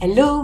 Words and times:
Hello, 0.00 0.43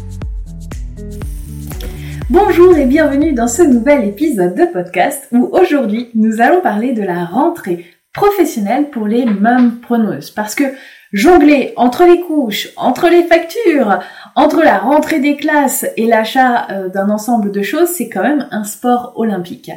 Bonjour 2.31 2.77
et 2.77 2.85
bienvenue 2.85 3.33
dans 3.33 3.49
ce 3.49 3.61
nouvel 3.61 4.07
épisode 4.07 4.55
de 4.55 4.63
podcast 4.63 5.27
où 5.33 5.49
aujourd'hui 5.51 6.09
nous 6.15 6.39
allons 6.39 6.61
parler 6.61 6.93
de 6.93 7.01
la 7.01 7.25
rentrée 7.25 7.85
professionnelle 8.13 8.89
pour 8.89 9.05
les 9.05 9.25
preneuses 9.81 10.31
parce 10.31 10.55
que 10.55 10.63
jongler 11.11 11.73
entre 11.75 12.05
les 12.05 12.21
couches, 12.21 12.69
entre 12.77 13.09
les 13.09 13.23
factures, 13.23 13.99
entre 14.37 14.63
la 14.63 14.77
rentrée 14.77 15.19
des 15.19 15.35
classes 15.35 15.85
et 15.97 16.07
l'achat 16.07 16.71
euh, 16.71 16.87
d'un 16.87 17.09
ensemble 17.09 17.51
de 17.51 17.63
choses, 17.63 17.89
c'est 17.89 18.07
quand 18.07 18.23
même 18.23 18.47
un 18.51 18.63
sport 18.63 19.11
olympique. 19.17 19.69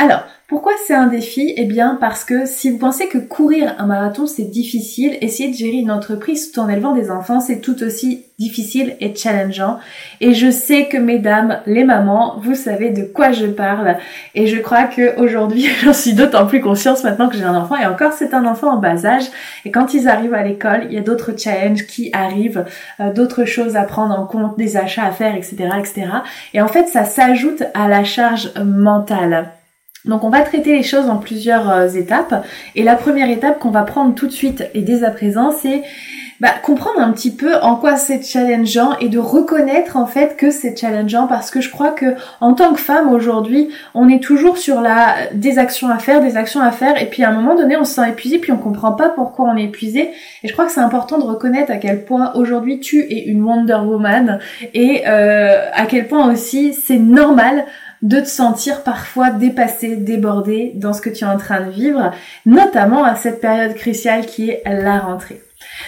Alors, 0.00 0.22
pourquoi 0.46 0.72
c'est 0.86 0.94
un 0.94 1.08
défi? 1.08 1.52
Eh 1.56 1.64
bien 1.64 1.98
parce 2.00 2.24
que 2.24 2.46
si 2.46 2.70
vous 2.70 2.78
pensez 2.78 3.08
que 3.08 3.18
courir 3.18 3.74
un 3.78 3.86
marathon 3.86 4.28
c'est 4.28 4.44
difficile, 4.44 5.18
essayer 5.20 5.50
de 5.50 5.56
gérer 5.56 5.78
une 5.78 5.90
entreprise 5.90 6.52
tout 6.52 6.60
en 6.60 6.68
élevant 6.68 6.94
des 6.94 7.10
enfants 7.10 7.40
c'est 7.40 7.60
tout 7.60 7.82
aussi 7.82 8.24
difficile 8.38 8.96
et 9.00 9.12
challengeant. 9.12 9.80
Et 10.20 10.34
je 10.34 10.52
sais 10.52 10.86
que 10.86 10.96
mesdames, 10.96 11.58
les 11.66 11.82
mamans, 11.82 12.38
vous 12.40 12.54
savez 12.54 12.90
de 12.90 13.02
quoi 13.02 13.32
je 13.32 13.46
parle. 13.46 13.96
Et 14.36 14.46
je 14.46 14.58
crois 14.58 14.84
que 14.84 15.20
aujourd'hui 15.20 15.66
j'en 15.84 15.92
suis 15.92 16.14
d'autant 16.14 16.46
plus 16.46 16.60
consciente 16.60 17.02
maintenant 17.02 17.28
que 17.28 17.36
j'ai 17.36 17.42
un 17.42 17.56
enfant. 17.56 17.76
Et 17.76 17.86
encore 17.86 18.12
c'est 18.12 18.34
un 18.34 18.46
enfant 18.46 18.70
en 18.74 18.78
bas 18.78 19.04
âge. 19.04 19.24
Et 19.64 19.72
quand 19.72 19.94
ils 19.94 20.08
arrivent 20.08 20.34
à 20.34 20.44
l'école, 20.44 20.86
il 20.86 20.94
y 20.94 20.98
a 20.98 21.02
d'autres 21.02 21.36
challenges 21.36 21.86
qui 21.88 22.10
arrivent, 22.12 22.64
euh, 23.00 23.12
d'autres 23.12 23.44
choses 23.44 23.76
à 23.76 23.82
prendre 23.82 24.16
en 24.16 24.26
compte, 24.26 24.56
des 24.56 24.76
achats 24.76 25.06
à 25.06 25.10
faire, 25.10 25.34
etc., 25.34 25.56
etc. 25.76 26.06
Et 26.54 26.62
en 26.62 26.68
fait 26.68 26.86
ça 26.86 27.04
s'ajoute 27.04 27.64
à 27.74 27.88
la 27.88 28.04
charge 28.04 28.52
mentale. 28.64 29.57
Donc 30.04 30.24
on 30.24 30.30
va 30.30 30.40
traiter 30.42 30.76
les 30.76 30.82
choses 30.82 31.08
en 31.08 31.16
plusieurs 31.16 31.70
euh, 31.70 31.88
étapes. 31.88 32.44
Et 32.74 32.82
la 32.82 32.94
première 32.94 33.30
étape 33.30 33.58
qu'on 33.58 33.70
va 33.70 33.82
prendre 33.82 34.14
tout 34.14 34.26
de 34.26 34.32
suite 34.32 34.64
et 34.74 34.82
dès 34.82 35.04
à 35.04 35.10
présent, 35.10 35.50
c'est 35.50 35.82
bah, 36.40 36.50
comprendre 36.62 37.00
un 37.00 37.10
petit 37.10 37.32
peu 37.32 37.56
en 37.62 37.74
quoi 37.74 37.96
c'est 37.96 38.22
challengeant 38.22 38.96
et 39.00 39.08
de 39.08 39.18
reconnaître 39.18 39.96
en 39.96 40.06
fait 40.06 40.36
que 40.36 40.52
c'est 40.52 40.78
challengeant. 40.78 41.26
Parce 41.26 41.50
que 41.50 41.60
je 41.60 41.68
crois 41.68 41.90
que 41.90 42.14
en 42.40 42.54
tant 42.54 42.74
que 42.74 42.80
femme 42.80 43.10
aujourd'hui, 43.10 43.70
on 43.94 44.08
est 44.08 44.22
toujours 44.22 44.56
sur 44.56 44.80
la 44.80 45.14
des 45.34 45.58
actions 45.58 45.88
à 45.90 45.98
faire, 45.98 46.20
des 46.20 46.36
actions 46.36 46.60
à 46.60 46.70
faire. 46.70 47.00
Et 47.02 47.06
puis 47.06 47.24
à 47.24 47.30
un 47.30 47.32
moment 47.32 47.56
donné, 47.56 47.76
on 47.76 47.84
se 47.84 47.94
sent 47.94 48.08
épuisé 48.08 48.38
puis 48.38 48.52
on 48.52 48.58
comprend 48.58 48.92
pas 48.92 49.08
pourquoi 49.08 49.46
on 49.46 49.56
est 49.56 49.64
épuisé. 49.64 50.10
Et 50.44 50.48
je 50.48 50.52
crois 50.52 50.66
que 50.66 50.72
c'est 50.72 50.80
important 50.80 51.18
de 51.18 51.24
reconnaître 51.24 51.72
à 51.72 51.76
quel 51.76 52.04
point 52.04 52.32
aujourd'hui 52.34 52.78
tu 52.78 53.00
es 53.00 53.24
une 53.24 53.42
Wonder 53.42 53.80
Woman. 53.84 54.38
Et 54.74 55.02
euh, 55.08 55.68
à 55.72 55.86
quel 55.86 56.06
point 56.06 56.32
aussi 56.32 56.72
c'est 56.72 56.98
normal 56.98 57.64
de 58.02 58.20
te 58.20 58.28
sentir 58.28 58.82
parfois 58.82 59.30
dépassé, 59.30 59.96
débordé 59.96 60.72
dans 60.74 60.92
ce 60.92 61.00
que 61.00 61.10
tu 61.10 61.24
es 61.24 61.26
en 61.26 61.38
train 61.38 61.60
de 61.60 61.70
vivre, 61.70 62.12
notamment 62.46 63.04
à 63.04 63.16
cette 63.16 63.40
période 63.40 63.74
cruciale 63.74 64.26
qui 64.26 64.50
est 64.50 64.62
la 64.66 64.98
rentrée. 64.98 65.42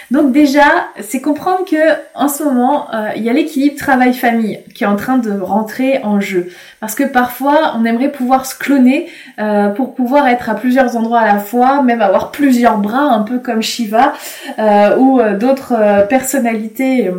Donc 0.09 0.31
déjà, 0.31 0.65
c'est 0.99 1.21
comprendre 1.21 1.63
que 1.65 1.77
en 2.15 2.27
ce 2.27 2.43
moment, 2.43 2.93
euh, 2.93 3.09
il 3.15 3.23
y 3.23 3.29
a 3.29 3.33
l'équilibre 3.33 3.77
travail-famille 3.77 4.59
qui 4.75 4.83
est 4.83 4.87
en 4.87 4.95
train 4.95 5.17
de 5.17 5.31
rentrer 5.31 6.01
en 6.03 6.19
jeu. 6.19 6.49
Parce 6.79 6.95
que 6.95 7.03
parfois, 7.03 7.75
on 7.77 7.85
aimerait 7.85 8.11
pouvoir 8.11 8.45
se 8.45 8.57
cloner 8.57 9.09
euh, 9.39 9.69
pour 9.69 9.95
pouvoir 9.95 10.27
être 10.27 10.49
à 10.49 10.55
plusieurs 10.55 10.97
endroits 10.97 11.19
à 11.19 11.33
la 11.33 11.39
fois, 11.39 11.81
même 11.81 12.01
avoir 12.01 12.31
plusieurs 12.31 12.77
bras, 12.77 13.03
un 13.03 13.23
peu 13.23 13.39
comme 13.39 13.61
Shiva 13.61 14.13
euh, 14.59 14.97
ou 14.97 15.21
d'autres 15.39 16.05
personnalités 16.09 17.09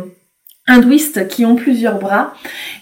hindouistes 0.65 1.27
qui 1.27 1.45
ont 1.45 1.55
plusieurs 1.55 1.99
bras. 1.99 2.33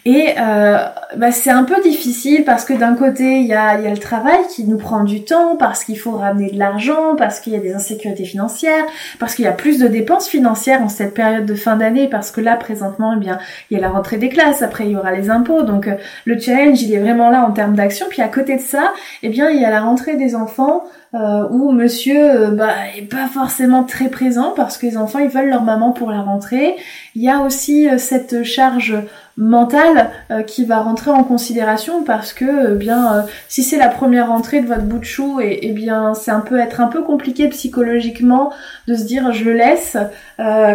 Et 0.05 0.35
euh, 0.39 0.77
bah, 1.17 1.31
c'est 1.31 1.49
un 1.49 1.63
peu 1.63 1.81
difficile 1.81 2.43
parce 2.43 2.63
que 2.63 2.73
d'un 2.73 2.95
côté 2.95 3.39
il 3.39 3.47
y 3.47 3.53
a, 3.53 3.79
y 3.79 3.87
a 3.87 3.89
le 3.89 3.97
travail 3.97 4.39
qui 4.53 4.65
nous 4.65 4.77
prend 4.77 5.03
du 5.03 5.23
temps 5.23 5.55
parce 5.57 5.83
qu'il 5.83 5.97
faut 5.97 6.11
ramener 6.11 6.51
de 6.51 6.59
l'argent 6.59 7.15
parce 7.15 7.39
qu'il 7.39 7.53
y 7.53 7.55
a 7.55 7.59
des 7.59 7.73
insécurités 7.73 8.25
financières 8.25 8.85
parce 9.19 9.33
qu'il 9.33 9.45
y 9.45 9.47
a 9.47 9.51
plus 9.51 9.79
de 9.79 9.87
dépenses 9.87 10.27
financières 10.27 10.81
en 10.81 10.89
cette 10.89 11.13
période 11.15 11.45
de 11.45 11.55
fin 11.55 11.75
d'année 11.75 12.07
parce 12.07 12.31
que 12.31 12.41
là 12.41 12.55
présentement 12.55 13.13
eh 13.15 13.19
bien 13.19 13.39
il 13.69 13.75
y 13.75 13.79
a 13.79 13.81
la 13.81 13.89
rentrée 13.89 14.17
des 14.17 14.29
classes. 14.29 14.61
Après 14.61 14.85
il 14.85 14.91
y 14.91 14.95
aura 14.95 15.11
les 15.11 15.31
impôts. 15.31 15.63
Donc 15.63 15.87
euh, 15.87 15.95
le 16.25 16.39
challenge 16.39 16.81
il 16.83 16.93
est 16.93 16.99
vraiment 16.99 17.31
là 17.31 17.43
en 17.43 17.51
termes 17.51 17.75
d'action. 17.75 18.05
Puis 18.09 18.21
à 18.21 18.27
côté 18.27 18.57
de 18.57 18.61
ça 18.61 18.93
eh 19.23 19.29
bien 19.29 19.49
il 19.49 19.59
y 19.59 19.65
a 19.65 19.71
la 19.71 19.81
rentrée 19.81 20.17
des 20.17 20.35
enfants 20.35 20.83
euh, 21.13 21.45
où 21.49 21.73
monsieur 21.73 22.17
euh, 22.17 22.51
bah, 22.51 22.73
est 22.97 23.01
pas 23.01 23.27
forcément 23.27 23.83
très 23.83 24.07
présent 24.07 24.53
parce 24.55 24.77
que 24.77 24.85
les 24.85 24.95
enfants 24.95 25.19
ils 25.19 25.27
veulent 25.27 25.49
leur 25.49 25.63
maman 25.63 25.91
pour 25.91 26.09
la 26.09 26.21
rentrée. 26.21 26.77
Il 27.15 27.21
y 27.21 27.29
a 27.29 27.41
aussi 27.41 27.89
euh, 27.89 27.97
cette 27.97 28.43
charge 28.43 28.95
mentale 29.37 30.11
qui 30.45 30.65
va 30.65 30.81
rentrer 30.81 31.09
en 31.09 31.23
considération 31.23 32.03
parce 32.03 32.33
que 32.33 32.75
bien 32.75 33.25
si 33.47 33.63
c'est 33.63 33.77
la 33.77 33.87
première 33.87 34.27
rentrée 34.27 34.59
de 34.59 34.67
votre 34.67 34.83
bout 34.83 34.99
de 34.99 35.05
chou 35.05 35.39
et, 35.41 35.59
et 35.63 35.71
bien 35.71 36.13
c'est 36.13 36.31
un 36.31 36.41
peu 36.41 36.59
être 36.59 36.81
un 36.81 36.87
peu 36.87 37.01
compliqué 37.01 37.47
psychologiquement 37.47 38.51
de 38.89 38.93
se 38.93 39.03
dire 39.05 39.31
je 39.31 39.45
le 39.45 39.53
laisse 39.53 39.95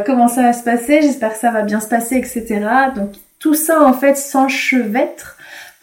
comment 0.07 0.27
ça 0.27 0.43
va 0.43 0.53
se 0.55 0.65
passer 0.65 1.03
j'espère 1.03 1.35
que 1.35 1.39
ça 1.39 1.51
va 1.51 1.63
bien 1.63 1.81
se 1.81 1.89
passer 1.89 2.17
etc 2.17 2.67
donc 2.97 3.11
tout 3.39 3.55
ça 3.55 3.83
en 3.83 3.93
fait 3.93 4.17
s'enchevêtre 4.17 5.36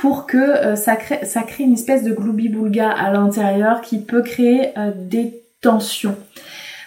pour 0.03 0.25
que 0.25 0.37
euh, 0.37 0.75
ça, 0.75 0.97
crée, 0.97 1.63
une 1.63 1.71
espèce 1.71 2.03
de 2.03 2.11
gloubi-boulga 2.11 2.89
à 2.91 3.09
l'intérieur 3.09 3.79
qui 3.79 3.99
peut 3.99 4.21
créer 4.21 4.77
euh, 4.77 4.91
des 4.93 5.41
tensions. 5.61 6.17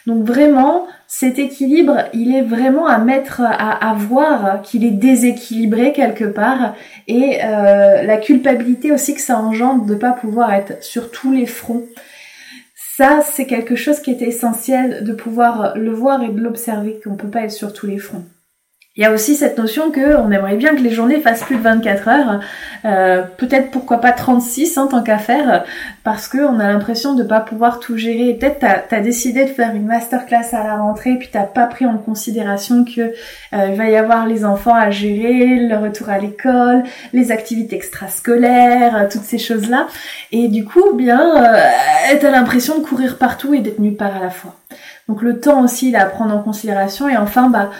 Donc 0.06 0.22
vraiment, 0.24 0.86
cet 1.08 1.38
équilibre, 1.38 1.96
il 2.12 2.36
est 2.36 2.42
vraiment 2.42 2.86
à 2.86 2.98
mettre, 2.98 3.40
à, 3.40 3.94
voir 3.94 4.60
qu'il 4.60 4.84
est 4.84 4.90
déséquilibré 4.90 5.94
quelque 5.94 6.26
part 6.26 6.74
et 7.08 7.38
euh, 7.42 8.02
la 8.02 8.18
culpabilité 8.18 8.92
aussi 8.92 9.14
que 9.14 9.22
ça 9.22 9.38
engendre 9.38 9.86
de 9.86 9.94
ne 9.94 9.98
pas 9.98 10.12
pouvoir 10.12 10.52
être 10.52 10.84
sur 10.84 11.10
tous 11.10 11.32
les 11.32 11.46
fronts. 11.46 11.84
Ça, 12.74 13.22
c'est 13.22 13.46
quelque 13.46 13.76
chose 13.76 14.00
qui 14.00 14.10
est 14.10 14.20
essentiel 14.20 15.04
de 15.04 15.14
pouvoir 15.14 15.74
le 15.74 15.90
voir 15.90 16.22
et 16.22 16.28
de 16.28 16.40
l'observer, 16.42 17.00
qu'on 17.02 17.16
peut 17.16 17.30
pas 17.30 17.44
être 17.44 17.50
sur 17.50 17.72
tous 17.72 17.86
les 17.86 17.96
fronts. 17.96 18.26
Il 18.96 19.02
y 19.02 19.04
a 19.04 19.12
aussi 19.12 19.34
cette 19.34 19.58
notion 19.58 19.90
que 19.90 20.16
on 20.16 20.30
aimerait 20.30 20.56
bien 20.56 20.74
que 20.74 20.80
les 20.80 20.90
journées 20.90 21.20
fassent 21.20 21.42
plus 21.42 21.56
de 21.56 21.60
24 21.60 22.08
heures, 22.08 22.40
euh, 22.86 23.24
peut-être 23.36 23.70
pourquoi 23.70 24.00
pas 24.00 24.12
36 24.12 24.78
en 24.78 24.86
tant 24.86 25.02
qu'à 25.02 25.18
faire, 25.18 25.64
parce 26.02 26.28
qu'on 26.28 26.58
a 26.60 26.72
l'impression 26.72 27.12
de 27.12 27.22
pas 27.22 27.40
pouvoir 27.40 27.78
tout 27.78 27.98
gérer. 27.98 28.32
Peut-être 28.32 28.60
t'as 28.60 28.96
as 28.96 29.00
décidé 29.02 29.44
de 29.44 29.50
faire 29.50 29.74
une 29.74 29.84
masterclass 29.84 30.54
à 30.54 30.64
la 30.64 30.76
rentrée, 30.78 31.16
puis 31.18 31.28
t'as 31.30 31.42
pas 31.42 31.66
pris 31.66 31.84
en 31.84 31.98
considération 31.98 32.86
que 32.86 33.12
euh, 33.52 33.74
va 33.74 33.90
y 33.90 33.96
avoir 33.96 34.26
les 34.26 34.46
enfants 34.46 34.74
à 34.74 34.90
gérer, 34.90 35.56
le 35.56 35.76
retour 35.76 36.08
à 36.08 36.18
l'école, 36.18 36.82
les 37.12 37.32
activités 37.32 37.76
extrascolaires, 37.76 38.96
euh, 38.96 39.08
toutes 39.12 39.24
ces 39.24 39.38
choses-là, 39.38 39.88
et 40.32 40.48
du 40.48 40.64
coup, 40.64 40.94
bien, 40.94 41.44
euh, 41.44 42.16
t'as 42.18 42.30
l'impression 42.30 42.78
de 42.78 42.82
courir 42.82 43.18
partout 43.18 43.52
et 43.52 43.58
d'être 43.58 43.78
nulle 43.78 43.96
part 43.96 44.16
à 44.16 44.20
la 44.20 44.30
fois. 44.30 44.54
Donc 45.06 45.20
le 45.20 45.38
temps 45.38 45.62
aussi, 45.62 45.90
il 45.90 45.96
à 45.96 46.06
prendre 46.06 46.34
en 46.34 46.42
considération, 46.42 47.10
et 47.10 47.16
enfin, 47.18 47.50
bah 47.50 47.70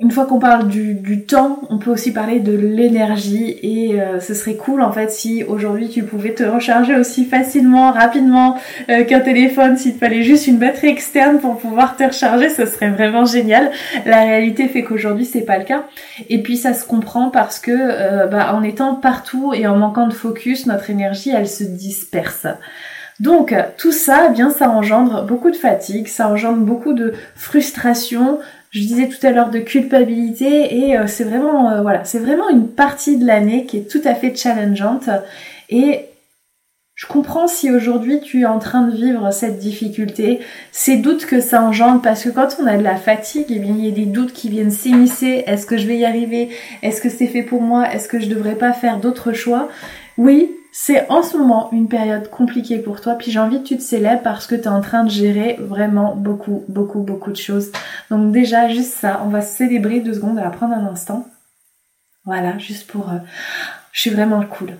une 0.00 0.12
fois 0.12 0.26
qu'on 0.26 0.38
parle 0.38 0.68
du, 0.68 1.24
temps, 1.26 1.60
on 1.70 1.78
peut 1.78 1.90
aussi 1.90 2.12
parler 2.12 2.38
de 2.38 2.52
l'énergie 2.52 3.58
et 3.62 4.00
euh, 4.00 4.20
ce 4.20 4.32
serait 4.32 4.54
cool 4.54 4.80
en 4.80 4.92
fait 4.92 5.10
si 5.10 5.42
aujourd'hui 5.42 5.88
tu 5.88 6.04
pouvais 6.04 6.34
te 6.34 6.44
recharger 6.44 6.94
aussi 6.94 7.24
facilement, 7.24 7.90
rapidement 7.90 8.56
euh, 8.90 9.04
qu'un 9.04 9.20
téléphone, 9.20 9.76
s'il 9.76 9.94
te 9.94 9.98
fallait 9.98 10.22
juste 10.22 10.46
une 10.46 10.58
batterie 10.58 10.88
externe 10.88 11.40
pour 11.40 11.58
pouvoir 11.58 11.96
te 11.96 12.04
recharger, 12.04 12.48
ce 12.48 12.64
serait 12.66 12.90
vraiment 12.90 13.24
génial. 13.24 13.72
La 14.06 14.20
réalité 14.20 14.68
fait 14.68 14.84
qu'aujourd'hui 14.84 15.24
c'est 15.24 15.42
pas 15.42 15.58
le 15.58 15.64
cas. 15.64 15.84
Et 16.28 16.42
puis 16.42 16.56
ça 16.56 16.74
se 16.74 16.84
comprend 16.84 17.30
parce 17.30 17.58
que 17.58 17.72
euh, 17.74 18.26
bah, 18.26 18.54
en 18.54 18.62
étant 18.62 18.94
partout 18.94 19.52
et 19.52 19.66
en 19.66 19.76
manquant 19.76 20.06
de 20.06 20.14
focus, 20.14 20.66
notre 20.66 20.90
énergie 20.90 21.30
elle 21.34 21.48
se 21.48 21.64
disperse. 21.64 22.46
Donc 23.20 23.52
tout 23.76 23.90
ça, 23.90 24.28
eh 24.28 24.32
bien 24.32 24.50
ça 24.50 24.70
engendre 24.70 25.26
beaucoup 25.26 25.50
de 25.50 25.56
fatigue, 25.56 26.06
ça 26.06 26.28
engendre 26.28 26.58
beaucoup 26.58 26.92
de 26.92 27.14
frustration, 27.34 28.38
je 28.70 28.80
disais 28.80 29.08
tout 29.08 29.26
à 29.26 29.30
l'heure 29.30 29.50
de 29.50 29.60
culpabilité 29.60 30.76
et 30.78 30.98
euh, 30.98 31.06
c'est 31.06 31.24
vraiment 31.24 31.70
euh, 31.70 31.82
voilà, 31.82 32.04
c'est 32.04 32.18
vraiment 32.18 32.48
une 32.50 32.68
partie 32.68 33.16
de 33.16 33.26
l'année 33.26 33.64
qui 33.64 33.78
est 33.78 33.90
tout 33.90 34.02
à 34.04 34.14
fait 34.14 34.34
challengeante. 34.34 35.08
Et 35.70 36.06
je 36.98 37.06
comprends 37.06 37.46
si 37.46 37.70
aujourd'hui 37.70 38.20
tu 38.20 38.40
es 38.40 38.46
en 38.46 38.58
train 38.58 38.82
de 38.82 38.94
vivre 38.94 39.30
cette 39.30 39.58
difficulté, 39.58 40.40
ces 40.72 40.96
doutes 40.96 41.26
que 41.26 41.40
ça 41.40 41.62
engendre, 41.62 42.02
parce 42.02 42.24
que 42.24 42.28
quand 42.28 42.56
on 42.60 42.66
a 42.66 42.76
de 42.76 42.82
la 42.82 42.96
fatigue, 42.96 43.46
eh 43.50 43.60
bien, 43.60 43.72
il 43.78 43.84
y 43.84 43.88
a 43.88 43.92
des 43.92 44.04
doutes 44.04 44.32
qui 44.32 44.48
viennent 44.48 44.72
s'immiscer. 44.72 45.44
Est-ce 45.46 45.64
que 45.64 45.78
je 45.78 45.86
vais 45.86 45.96
y 45.96 46.04
arriver? 46.04 46.48
Est-ce 46.82 47.00
que 47.00 47.08
c'est 47.08 47.28
fait 47.28 47.44
pour 47.44 47.62
moi? 47.62 47.88
Est-ce 47.92 48.08
que 48.08 48.18
je 48.18 48.26
devrais 48.26 48.56
pas 48.56 48.72
faire 48.72 48.98
d'autres 48.98 49.32
choix? 49.32 49.68
Oui, 50.16 50.50
c'est 50.80 51.10
en 51.10 51.24
ce 51.24 51.36
moment 51.36 51.70
une 51.72 51.88
période 51.88 52.30
compliquée 52.30 52.78
pour 52.78 53.00
toi, 53.00 53.16
puis 53.16 53.32
j'ai 53.32 53.40
envie 53.40 53.60
que 53.60 53.66
tu 53.66 53.76
te 53.76 53.82
célèbres 53.82 54.22
parce 54.22 54.46
que 54.46 54.54
tu 54.54 54.62
es 54.62 54.68
en 54.68 54.80
train 54.80 55.02
de 55.02 55.10
gérer 55.10 55.56
vraiment 55.58 56.14
beaucoup, 56.14 56.62
beaucoup, 56.68 57.00
beaucoup 57.00 57.32
de 57.32 57.36
choses. 57.36 57.72
Donc 58.10 58.30
déjà, 58.30 58.68
juste 58.68 58.94
ça, 58.94 59.20
on 59.24 59.28
va 59.28 59.40
célébrer 59.40 59.98
deux 59.98 60.14
secondes, 60.14 60.38
on 60.38 60.42
va 60.42 60.50
prendre 60.50 60.74
un 60.74 60.86
instant. 60.86 61.26
Voilà, 62.24 62.58
juste 62.58 62.86
pour... 62.86 63.08
Euh, 63.08 63.16
je 63.90 64.02
suis 64.02 64.10
vraiment 64.10 64.40
cool. 64.44 64.74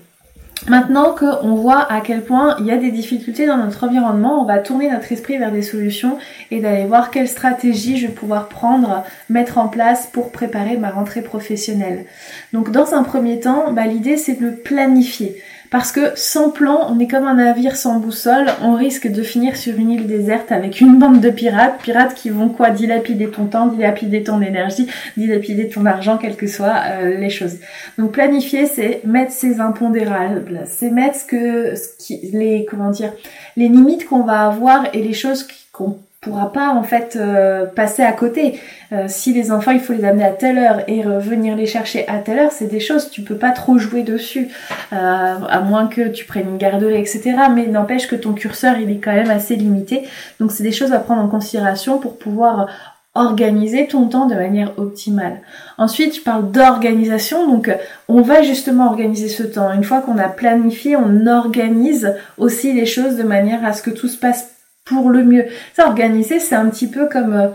Maintenant 0.67 1.13
qu'on 1.13 1.55
voit 1.55 1.91
à 1.91 1.99
quel 1.99 2.23
point 2.23 2.55
il 2.59 2.65
y 2.65 2.71
a 2.71 2.77
des 2.77 2.91
difficultés 2.91 3.45
dans 3.45 3.57
notre 3.57 3.85
environnement, 3.85 4.41
on 4.41 4.45
va 4.45 4.59
tourner 4.59 4.89
notre 4.89 5.11
esprit 5.11 5.37
vers 5.37 5.51
des 5.51 5.61
solutions 5.61 6.17
et 6.49 6.61
d'aller 6.61 6.85
voir 6.85 7.11
quelle 7.11 7.27
stratégie 7.27 7.97
je 7.97 8.07
vais 8.07 8.13
pouvoir 8.13 8.47
prendre, 8.47 9.03
mettre 9.29 9.57
en 9.57 9.67
place 9.67 10.07
pour 10.07 10.31
préparer 10.31 10.77
ma 10.77 10.91
rentrée 10.91 11.21
professionnelle. 11.21 12.05
Donc 12.53 12.71
dans 12.71 12.93
un 12.93 13.03
premier 13.03 13.41
temps, 13.41 13.73
bah, 13.73 13.85
l'idée 13.85 14.15
c'est 14.15 14.35
de 14.35 14.45
le 14.45 14.55
planifier. 14.55 15.41
Parce 15.71 15.91
que 15.91 16.11
sans 16.15 16.49
plan, 16.49 16.87
on 16.89 16.99
est 16.99 17.07
comme 17.07 17.27
un 17.27 17.35
navire 17.35 17.75
sans 17.75 17.99
boussole, 17.99 18.47
on 18.63 18.73
risque 18.73 19.07
de 19.07 19.21
finir 19.21 19.55
sur 19.55 19.77
une 19.77 19.91
île 19.91 20.07
déserte 20.07 20.51
avec 20.51 20.81
une 20.81 20.97
bande 20.97 21.21
de 21.21 21.29
pirates, 21.29 21.79
pirates 21.81 22.15
qui 22.15 22.29
vont 22.31 22.49
quoi 22.49 22.71
dilapider 22.71 23.29
ton 23.29 23.45
temps, 23.45 23.67
dilapider 23.67 24.23
ton 24.23 24.41
énergie, 24.41 24.87
dilapider 25.15 25.69
ton 25.69 25.85
argent, 25.85 26.17
quelles 26.17 26.37
que 26.37 26.47
soient 26.47 26.81
euh, 26.87 27.17
les 27.17 27.29
choses. 27.29 27.57
Donc 27.99 28.13
planifier, 28.13 28.65
c'est 28.65 29.01
mettre 29.05 29.31
ses 29.31 29.59
impondérables, 29.59 30.61
c'est 30.65 30.89
mettre 30.89 31.17
ce 31.17 31.25
que, 31.25 31.73
qui, 31.99 32.31
les, 32.33 32.65
comment 32.67 32.89
dire, 32.89 33.13
les 33.55 33.67
limites 33.67 34.07
qu'on 34.07 34.23
va 34.23 34.47
avoir 34.47 34.85
et 34.93 35.03
les 35.03 35.13
choses 35.13 35.47
qu'on 35.71 35.99
pourra 36.21 36.51
pas 36.51 36.69
en 36.69 36.83
fait 36.83 37.15
euh, 37.15 37.65
passer 37.65 38.03
à 38.03 38.11
côté. 38.11 38.59
Euh, 38.91 39.05
si 39.07 39.33
les 39.33 39.51
enfants, 39.51 39.71
il 39.71 39.79
faut 39.79 39.93
les 39.93 40.03
amener 40.03 40.25
à 40.25 40.31
telle 40.31 40.57
heure 40.57 40.81
et 40.87 41.01
revenir 41.01 41.55
les 41.55 41.65
chercher 41.65 42.07
à 42.09 42.17
telle 42.17 42.39
heure, 42.39 42.51
c'est 42.51 42.67
des 42.67 42.81
choses 42.81 43.09
tu 43.09 43.21
peux 43.21 43.37
pas 43.37 43.51
trop 43.51 43.77
jouer 43.77 44.03
dessus, 44.03 44.49
euh, 44.91 44.95
à 44.95 45.59
moins 45.61 45.87
que 45.87 46.09
tu 46.09 46.25
prennes 46.25 46.49
une 46.49 46.57
garderie, 46.57 46.99
etc. 46.99 47.35
Mais 47.55 47.67
n'empêche 47.67 48.07
que 48.07 48.15
ton 48.15 48.33
curseur, 48.33 48.77
il 48.79 48.91
est 48.91 48.99
quand 48.99 49.13
même 49.13 49.29
assez 49.29 49.55
limité. 49.55 50.03
Donc 50.39 50.51
c'est 50.51 50.63
des 50.63 50.73
choses 50.73 50.91
à 50.91 50.99
prendre 50.99 51.21
en 51.21 51.29
considération 51.29 51.99
pour 51.99 52.17
pouvoir 52.17 52.67
organiser 53.15 53.87
ton 53.87 54.07
temps 54.07 54.27
de 54.27 54.35
manière 54.35 54.77
optimale. 54.77 55.41
Ensuite, 55.77 56.17
je 56.17 56.21
parle 56.21 56.51
d'organisation, 56.51 57.49
donc 57.49 57.71
on 58.07 58.21
va 58.21 58.43
justement 58.43 58.87
organiser 58.87 59.29
ce 59.29 59.43
temps. 59.43 59.71
Une 59.73 59.83
fois 59.83 60.01
qu'on 60.01 60.17
a 60.17 60.27
planifié, 60.27 60.95
on 60.95 61.27
organise 61.27 62.13
aussi 62.37 62.73
les 62.73 62.85
choses 62.85 63.15
de 63.15 63.23
manière 63.23 63.65
à 63.65 63.73
ce 63.73 63.81
que 63.81 63.89
tout 63.89 64.07
se 64.07 64.17
passe 64.17 64.58
pour 64.89 65.09
le 65.09 65.23
mieux. 65.23 65.45
Ça, 65.73 65.87
organiser, 65.87 66.39
c'est 66.39 66.55
un 66.55 66.69
petit 66.69 66.87
peu 66.87 67.07
comme 67.07 67.33
euh, 67.33 67.47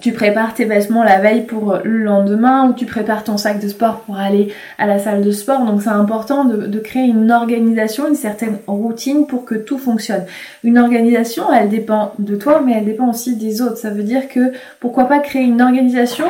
tu 0.00 0.12
prépares 0.12 0.54
tes 0.54 0.64
vêtements 0.64 1.04
la 1.04 1.18
veille 1.18 1.46
pour 1.46 1.72
euh, 1.72 1.78
le 1.84 1.98
lendemain 1.98 2.68
ou 2.68 2.74
tu 2.74 2.84
prépares 2.84 3.24
ton 3.24 3.36
sac 3.36 3.60
de 3.60 3.68
sport 3.68 4.00
pour 4.00 4.18
aller 4.18 4.52
à 4.78 4.86
la 4.86 4.98
salle 4.98 5.22
de 5.22 5.30
sport. 5.30 5.64
Donc 5.64 5.82
c'est 5.82 5.88
important 5.88 6.44
de, 6.44 6.66
de, 6.66 6.78
créer 6.78 7.04
une 7.04 7.32
organisation, 7.32 8.08
une 8.08 8.14
certaine 8.14 8.58
routine 8.66 9.26
pour 9.26 9.44
que 9.44 9.54
tout 9.54 9.78
fonctionne. 9.78 10.24
Une 10.62 10.78
organisation, 10.78 11.44
elle 11.52 11.68
dépend 11.68 12.12
de 12.18 12.36
toi, 12.36 12.62
mais 12.64 12.74
elle 12.76 12.84
dépend 12.84 13.08
aussi 13.08 13.36
des 13.36 13.62
autres. 13.62 13.78
Ça 13.78 13.90
veut 13.90 14.02
dire 14.02 14.28
que 14.28 14.52
pourquoi 14.80 15.04
pas 15.04 15.20
créer 15.20 15.44
une 15.44 15.62
organisation 15.62 16.26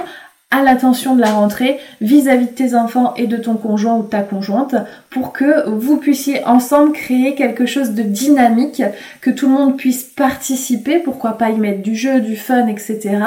à 0.55 0.63
l'attention 0.63 1.17
de 1.17 1.21
la 1.21 1.33
rentrée 1.33 1.81
vis-à-vis 2.01 2.47
de 2.47 2.53
tes 2.53 2.77
enfants 2.77 3.13
et 3.17 3.27
de 3.27 3.37
ton 3.37 3.55
conjoint 3.55 3.97
ou 3.97 4.03
de 4.05 4.09
ta 4.09 4.21
conjointe 4.21 4.77
pour 5.11 5.33
que 5.33 5.69
vous 5.69 5.97
puissiez 5.97 6.45
ensemble 6.45 6.93
créer 6.93 7.35
quelque 7.35 7.67
chose 7.67 7.91
de 7.91 8.05
dynamique, 8.05 8.81
que 9.21 9.31
tout 9.31 9.49
le 9.49 9.53
monde 9.53 9.77
puisse 9.77 10.05
participer, 10.05 11.01
pourquoi 11.01 11.39
pas 11.39 11.51
y 11.51 11.59
mettre 11.59 11.83
du 11.83 11.97
jeu, 11.97 12.21
du 12.21 12.37
fun, 12.37 12.69
etc. 12.69 13.19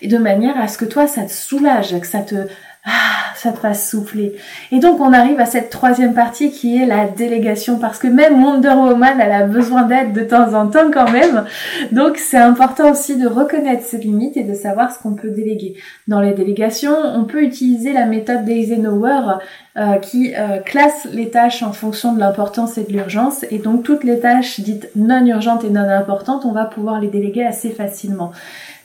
Et 0.00 0.08
de 0.08 0.16
manière 0.16 0.58
à 0.58 0.68
ce 0.68 0.78
que 0.78 0.86
toi 0.86 1.06
ça 1.06 1.22
te 1.22 1.32
soulage, 1.32 1.98
que 2.00 2.06
ça 2.06 2.20
te 2.20 2.46
ah, 2.86 3.34
ça 3.34 3.52
te 3.52 3.58
fasse 3.58 3.90
souffler. 3.90 4.36
Et 4.72 4.78
donc 4.78 5.00
on 5.00 5.12
arrive 5.12 5.38
à 5.38 5.44
cette 5.44 5.68
troisième 5.68 6.14
partie 6.14 6.50
qui 6.50 6.82
est 6.82 6.86
la 6.86 7.06
délégation 7.06 7.78
parce 7.78 7.98
que 7.98 8.06
même 8.06 8.42
Wonder 8.42 8.70
Woman 8.70 9.20
elle 9.20 9.32
a 9.32 9.42
besoin 9.42 9.82
d'aide 9.82 10.14
de 10.14 10.22
temps 10.22 10.54
en 10.54 10.66
temps 10.66 10.90
quand 10.90 11.10
même. 11.10 11.44
Donc 11.92 12.16
c'est 12.16 12.38
important 12.38 12.90
aussi 12.90 13.18
de 13.18 13.26
reconnaître 13.26 13.82
ses 13.82 13.98
limites 13.98 14.38
et 14.38 14.44
de 14.44 14.54
savoir 14.54 14.94
ce 14.94 14.98
qu'on 14.98 15.14
peut 15.14 15.28
déléguer. 15.28 15.74
Dans 16.08 16.20
les 16.20 16.32
délégations, 16.32 16.96
on 17.14 17.24
peut 17.24 17.42
utiliser 17.42 17.92
la 17.92 18.06
méthode 18.06 18.46
d'Eisenhower 18.46 19.40
euh, 19.76 19.96
qui 19.96 20.34
euh, 20.34 20.58
classe 20.60 21.06
les 21.12 21.28
tâches 21.28 21.62
en 21.62 21.72
fonction 21.72 22.14
de 22.14 22.20
l'importance 22.20 22.78
et 22.78 22.84
de 22.84 22.92
l'urgence 22.92 23.44
et 23.50 23.58
donc 23.58 23.82
toutes 23.82 24.04
les 24.04 24.20
tâches 24.20 24.58
dites 24.60 24.88
non 24.96 25.26
urgentes 25.26 25.64
et 25.64 25.70
non 25.70 25.86
importantes, 25.86 26.46
on 26.46 26.52
va 26.52 26.64
pouvoir 26.64 26.98
les 26.98 27.08
déléguer 27.08 27.44
assez 27.44 27.68
facilement. 27.68 28.32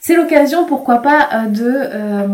C'est 0.08 0.16
l'occasion, 0.16 0.66
pourquoi 0.66 1.02
pas, 1.02 1.30
euh, 1.34 1.46
de 1.48 1.64
euh, 1.66 2.28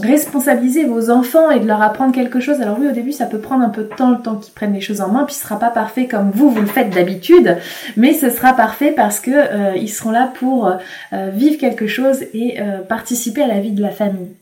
responsabiliser 0.00 0.84
vos 0.84 1.10
enfants 1.10 1.50
et 1.50 1.60
de 1.60 1.66
leur 1.66 1.82
apprendre 1.82 2.14
quelque 2.14 2.40
chose. 2.40 2.62
Alors 2.62 2.78
oui, 2.80 2.88
au 2.88 2.92
début, 2.92 3.12
ça 3.12 3.26
peut 3.26 3.38
prendre 3.38 3.62
un 3.62 3.68
peu 3.68 3.82
de 3.82 3.94
temps, 3.94 4.12
le 4.12 4.22
temps 4.22 4.36
qu'ils 4.36 4.54
prennent 4.54 4.72
les 4.72 4.80
choses 4.80 5.02
en 5.02 5.08
main, 5.08 5.24
puis 5.24 5.34
ce 5.34 5.42
sera 5.42 5.58
pas 5.58 5.68
parfait 5.68 6.06
comme 6.06 6.30
vous, 6.30 6.48
vous 6.48 6.62
le 6.62 6.66
faites 6.66 6.88
d'habitude, 6.88 7.58
mais 7.98 8.14
ce 8.14 8.30
sera 8.30 8.54
parfait 8.54 8.92
parce 8.92 9.20
que 9.20 9.30
euh, 9.30 9.76
ils 9.76 9.90
seront 9.90 10.10
là 10.10 10.32
pour 10.38 10.72
vivre 11.12 11.58
quelque 11.58 11.86
chose 11.86 12.22
et 12.32 12.58
participer 12.88 13.42
à 13.42 13.46
la 13.46 13.60
vie 13.60 13.72
de 13.72 13.82
la 13.82 13.90
famille. 13.90 14.37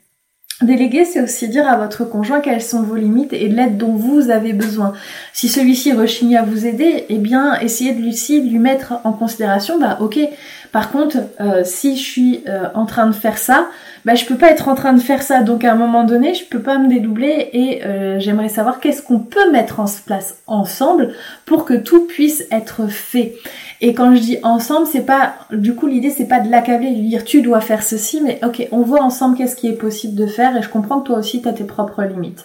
Déléguer, 0.63 1.05
c'est 1.05 1.21
aussi 1.21 1.49
dire 1.49 1.69
à 1.69 1.77
votre 1.77 2.07
conjoint 2.07 2.41
quelles 2.41 2.63
sont 2.63 2.83
vos 2.83 2.95
limites 2.95 3.35
et 3.35 3.49
l'aide 3.49 3.77
dont 3.77 3.93
vous 3.93 4.31
avez 4.31 4.55
besoin. 4.55 4.95
Si 5.35 5.51
celui-ci 5.51 5.93
rechigne 5.93 6.35
à 6.35 6.45
vous 6.45 6.65
aider, 6.65 7.05
eh 7.11 7.19
bien, 7.19 7.61
essayez 7.61 7.93
de 7.93 8.01
lui, 8.01 8.13
de 8.13 8.49
lui 8.49 8.59
mettre 8.59 8.95
en 9.05 9.13
considération, 9.13 9.79
bah 9.79 9.99
ok, 10.01 10.19
par 10.73 10.91
contre, 10.91 11.19
euh, 11.41 11.63
si 11.63 11.99
je 11.99 12.03
suis 12.03 12.45
euh, 12.49 12.69
en 12.75 12.87
train 12.87 13.07
de 13.07 13.13
faire 13.13 13.37
ça, 13.37 13.69
bah, 14.07 14.15
je 14.15 14.25
peux 14.25 14.37
pas 14.37 14.53
être 14.53 14.69
en 14.69 14.77
train 14.77 14.93
de 14.93 15.01
faire 15.01 15.21
ça. 15.21 15.43
Donc 15.43 15.65
à 15.65 15.73
un 15.73 15.75
moment 15.75 16.05
donné, 16.05 16.33
je 16.33 16.45
peux 16.45 16.61
pas 16.61 16.79
me 16.79 16.89
dédoubler 16.89 17.51
et 17.53 17.85
euh, 17.85 18.21
j'aimerais 18.21 18.49
savoir 18.49 18.79
qu'est-ce 18.79 19.03
qu'on 19.03 19.19
peut 19.19 19.51
mettre 19.51 19.81
en 19.81 19.87
place 20.07 20.39
ensemble 20.47 21.13
pour 21.45 21.65
que 21.65 21.75
tout 21.75 22.07
puisse 22.07 22.47
être 22.53 22.87
fait. 22.87 23.35
Et 23.81 23.95
quand 23.95 24.15
je 24.15 24.21
dis 24.21 24.39
ensemble, 24.45 24.87
c'est 24.87 25.05
pas, 25.05 25.35
du 25.51 25.75
coup, 25.75 25.89
l'idée 25.89 26.11
c'est 26.11 26.29
pas 26.29 26.39
de 26.39 26.49
l'accabler, 26.49 26.93
de 26.93 27.01
dire 27.01 27.25
tu 27.25 27.43
dois 27.43 27.61
faire 27.61 27.83
ceci, 27.83 28.21
mais 28.23 28.39
ok, 28.45 28.69
on 28.71 28.83
voit 28.83 29.03
ensemble 29.03 29.37
qu'est-ce 29.37 29.57
qui 29.57 29.67
est 29.67 29.77
possible 29.77 30.15
de 30.15 30.27
faire 30.27 30.57
et 30.57 30.63
je 30.63 30.69
comprends 30.69 31.01
que 31.01 31.09
toi 31.09 31.19
aussi 31.19 31.43
tu 31.43 31.49
as 31.49 31.53
tes 31.53 31.65
propres 31.65 32.05
limites. 32.05 32.45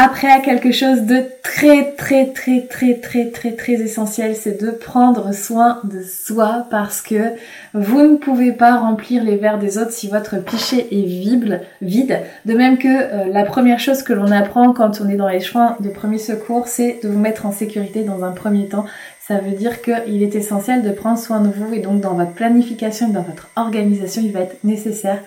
Après, 0.00 0.40
quelque 0.42 0.70
chose 0.70 1.02
de 1.02 1.24
très 1.42 1.92
très 1.96 2.26
très 2.26 2.60
très 2.60 2.94
très 2.94 3.30
très 3.30 3.50
très 3.50 3.72
essentiel, 3.72 4.36
c'est 4.36 4.62
de 4.62 4.70
prendre 4.70 5.34
soin 5.34 5.80
de 5.82 6.04
soi 6.04 6.68
parce 6.70 7.02
que 7.02 7.32
vous 7.74 8.02
ne 8.02 8.14
pouvez 8.14 8.52
pas 8.52 8.76
remplir 8.76 9.24
les 9.24 9.34
verres 9.34 9.58
des 9.58 9.76
autres 9.76 9.90
si 9.90 10.06
votre 10.06 10.36
pichet 10.36 10.86
est 10.92 11.04
vide. 11.04 12.22
De 12.44 12.54
même 12.54 12.78
que 12.78 12.86
euh, 12.86 13.24
la 13.32 13.42
première 13.44 13.80
chose 13.80 14.04
que 14.04 14.12
l'on 14.12 14.30
apprend 14.30 14.72
quand 14.72 15.00
on 15.00 15.08
est 15.08 15.16
dans 15.16 15.26
les 15.26 15.40
soins 15.40 15.76
de 15.80 15.88
premier 15.88 16.18
secours, 16.18 16.68
c'est 16.68 17.00
de 17.02 17.08
vous 17.08 17.18
mettre 17.18 17.44
en 17.44 17.50
sécurité 17.50 18.04
dans 18.04 18.22
un 18.22 18.30
premier 18.30 18.68
temps. 18.68 18.84
Ça 19.18 19.38
veut 19.38 19.56
dire 19.56 19.82
qu'il 19.82 20.22
est 20.22 20.36
essentiel 20.36 20.84
de 20.84 20.90
prendre 20.90 21.18
soin 21.18 21.40
de 21.40 21.50
vous 21.50 21.74
et 21.74 21.80
donc 21.80 22.00
dans 22.00 22.14
votre 22.14 22.34
planification 22.34 23.08
dans 23.08 23.22
votre 23.22 23.48
organisation, 23.56 24.22
il 24.24 24.30
va 24.30 24.42
être 24.42 24.62
nécessaire 24.62 25.18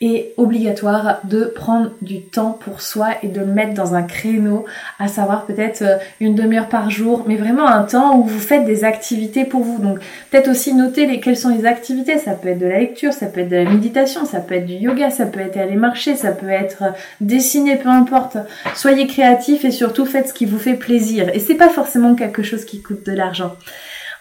et 0.00 0.32
obligatoire 0.36 1.20
de 1.24 1.44
prendre 1.44 1.90
du 2.02 2.20
temps 2.20 2.52
pour 2.52 2.80
soi 2.80 3.08
et 3.24 3.28
de 3.28 3.40
le 3.40 3.46
mettre 3.46 3.74
dans 3.74 3.94
un 3.94 4.02
créneau, 4.04 4.64
à 5.00 5.08
savoir 5.08 5.44
peut-être 5.44 5.82
euh, 5.82 5.96
une 6.20 6.36
demi-heure 6.36 6.68
par 6.68 6.88
jour, 6.88 7.24
mais 7.26 7.34
vraiment 7.34 7.66
un 7.66 7.82
temps 7.82 8.16
où 8.16 8.22
vous 8.22 8.38
faites 8.38 8.64
des 8.64 8.84
activités 8.84 9.44
pour 9.44 9.62
vous. 9.64 9.78
Donc 9.78 9.98
peut-être 10.30 10.48
aussi 10.48 10.72
noter 10.72 11.06
les, 11.06 11.18
quelles 11.18 11.36
sont 11.36 11.48
les 11.48 11.66
activités. 11.66 12.18
Ça 12.18 12.32
peut 12.32 12.48
être 12.48 12.60
de 12.60 12.66
la 12.66 12.78
lecture, 12.78 13.12
ça 13.12 13.26
peut 13.26 13.40
être 13.40 13.48
de 13.48 13.56
la 13.56 13.64
méditation, 13.64 14.24
ça 14.24 14.38
peut 14.38 14.54
être 14.54 14.66
du 14.66 14.74
yoga, 14.74 15.10
ça 15.10 15.26
peut 15.26 15.40
être 15.40 15.56
aller 15.56 15.74
marcher, 15.74 16.14
ça 16.14 16.30
peut 16.30 16.48
être 16.48 16.82
euh, 16.82 16.90
dessiner, 17.20 17.74
peu 17.74 17.88
importe. 17.88 18.36
Soyez 18.76 19.08
créatifs 19.08 19.64
et 19.64 19.72
surtout 19.72 20.06
faites 20.06 20.28
ce 20.28 20.32
qui 20.32 20.46
vous 20.46 20.58
fait 20.58 20.74
plaisir. 20.74 21.28
Et 21.34 21.40
c'est 21.40 21.56
pas 21.56 21.70
forcément 21.70 22.14
quelque 22.14 22.44
chose 22.44 22.64
qui 22.64 22.82
coûte 22.82 23.04
de 23.04 23.12
l'argent. 23.12 23.56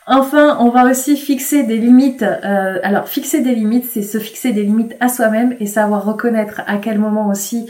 Enfin, 0.10 0.58
on 0.62 0.70
va 0.70 0.86
aussi 0.86 1.18
fixer 1.18 1.64
des 1.64 1.78
limites. 1.78 2.24
Euh, 2.24 2.80
alors, 2.82 3.10
fixer 3.10 3.42
des 3.42 3.54
limites, 3.54 3.86
c'est 3.92 4.02
se 4.02 4.20
fixer 4.20 4.54
des 4.54 4.64
limites 4.64 4.96
à 5.02 5.10
soi-même 5.10 5.58
et 5.60 5.66
savoir 5.66 6.06
reconnaître 6.06 6.62
à 6.66 6.78
quel 6.78 6.98
moment 6.98 7.28
aussi 7.28 7.70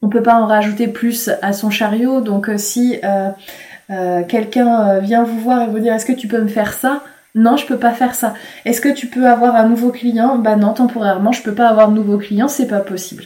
on 0.00 0.08
peut 0.08 0.22
pas 0.22 0.36
en 0.36 0.46
rajouter 0.46 0.86
plus 0.86 1.28
à 1.42 1.52
son 1.52 1.70
chariot. 1.70 2.20
Donc, 2.20 2.48
euh, 2.48 2.56
si 2.56 3.00
euh, 3.02 4.22
quelqu'un 4.28 5.00
vient 5.00 5.24
vous 5.24 5.40
voir 5.40 5.62
et 5.62 5.66
vous 5.66 5.80
dire 5.80 5.94
est-ce 5.94 6.06
que 6.06 6.12
tu 6.12 6.28
peux 6.28 6.40
me 6.40 6.48
faire 6.48 6.72
ça? 6.72 7.02
Non, 7.36 7.58
je 7.58 7.66
peux 7.66 7.76
pas 7.76 7.92
faire 7.92 8.14
ça. 8.14 8.32
Est-ce 8.64 8.80
que 8.80 8.88
tu 8.88 9.08
peux 9.08 9.26
avoir 9.26 9.56
un 9.56 9.68
nouveau 9.68 9.90
client? 9.90 10.38
Bah 10.38 10.56
non, 10.56 10.72
temporairement, 10.72 11.32
je 11.32 11.42
peux 11.42 11.54
pas 11.54 11.68
avoir 11.68 11.90
de 11.90 11.94
nouveau 11.94 12.16
client, 12.16 12.48
c'est 12.48 12.66
pas 12.66 12.80
possible. 12.80 13.24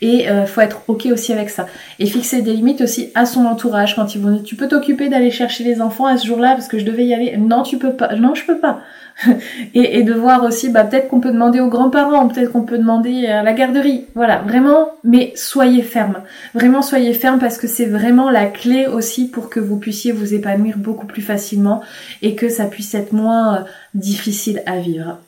Et 0.00 0.30
euh, 0.30 0.46
faut 0.46 0.62
être 0.62 0.80
ok 0.88 1.08
aussi 1.12 1.34
avec 1.34 1.50
ça. 1.50 1.66
Et 1.98 2.06
fixer 2.06 2.40
des 2.40 2.54
limites 2.54 2.80
aussi 2.80 3.10
à 3.14 3.26
son 3.26 3.44
entourage 3.44 3.94
quand 3.94 4.14
ils 4.14 4.20
vont. 4.22 4.42
Tu 4.42 4.56
peux 4.56 4.66
t'occuper 4.66 5.10
d'aller 5.10 5.30
chercher 5.30 5.62
les 5.62 5.82
enfants 5.82 6.06
à 6.06 6.16
ce 6.16 6.26
jour-là 6.26 6.54
parce 6.54 6.68
que 6.68 6.78
je 6.78 6.86
devais 6.86 7.04
y 7.04 7.12
aller. 7.12 7.36
Non, 7.36 7.62
tu 7.62 7.76
peux 7.76 7.92
pas. 7.92 8.16
Non, 8.16 8.34
je 8.34 8.46
peux 8.46 8.58
pas. 8.58 8.80
et, 9.74 10.02
de 10.02 10.14
voir 10.14 10.44
aussi, 10.44 10.70
bah, 10.70 10.84
peut-être 10.84 11.08
qu'on 11.08 11.20
peut 11.20 11.32
demander 11.32 11.60
aux 11.60 11.68
grands-parents, 11.68 12.28
peut-être 12.28 12.52
qu'on 12.52 12.62
peut 12.62 12.78
demander 12.78 13.26
à 13.26 13.42
la 13.42 13.52
garderie. 13.52 14.06
Voilà, 14.14 14.38
vraiment, 14.38 14.90
mais 15.04 15.32
soyez 15.36 15.82
ferme. 15.82 16.22
Vraiment, 16.54 16.82
soyez 16.82 17.12
ferme 17.14 17.38
parce 17.38 17.58
que 17.58 17.66
c'est 17.66 17.86
vraiment 17.86 18.30
la 18.30 18.46
clé 18.46 18.86
aussi 18.86 19.28
pour 19.28 19.50
que 19.50 19.60
vous 19.60 19.78
puissiez 19.78 20.12
vous 20.12 20.34
épanouir 20.34 20.78
beaucoup 20.78 21.06
plus 21.06 21.22
facilement 21.22 21.82
et 22.22 22.34
que 22.34 22.48
ça 22.48 22.66
puisse 22.66 22.94
être 22.94 23.12
moins 23.12 23.54
euh, 23.54 23.60
difficile 23.94 24.62
à 24.66 24.78
vivre. 24.78 25.18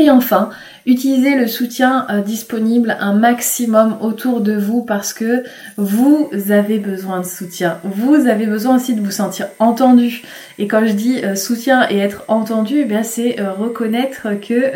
Et 0.00 0.08
enfin, 0.08 0.48
utilisez 0.86 1.36
le 1.36 1.46
soutien 1.46 2.06
euh, 2.08 2.22
disponible 2.22 2.96
un 3.00 3.12
maximum 3.12 3.98
autour 4.00 4.40
de 4.40 4.56
vous 4.56 4.82
parce 4.82 5.12
que 5.12 5.44
vous 5.76 6.30
avez 6.48 6.78
besoin 6.78 7.20
de 7.20 7.26
soutien. 7.26 7.78
Vous 7.84 8.26
avez 8.26 8.46
besoin 8.46 8.76
aussi 8.76 8.94
de 8.94 9.02
vous 9.02 9.10
sentir 9.10 9.48
entendu. 9.58 10.22
Et 10.58 10.66
quand 10.66 10.86
je 10.86 10.92
dis 10.92 11.22
euh, 11.22 11.34
soutien 11.34 11.86
et 11.90 11.98
être 11.98 12.24
entendu, 12.28 12.78
eh 12.80 12.84
bien 12.86 13.02
c'est 13.02 13.40
euh, 13.40 13.52
reconnaître 13.52 14.28
que 14.40 14.72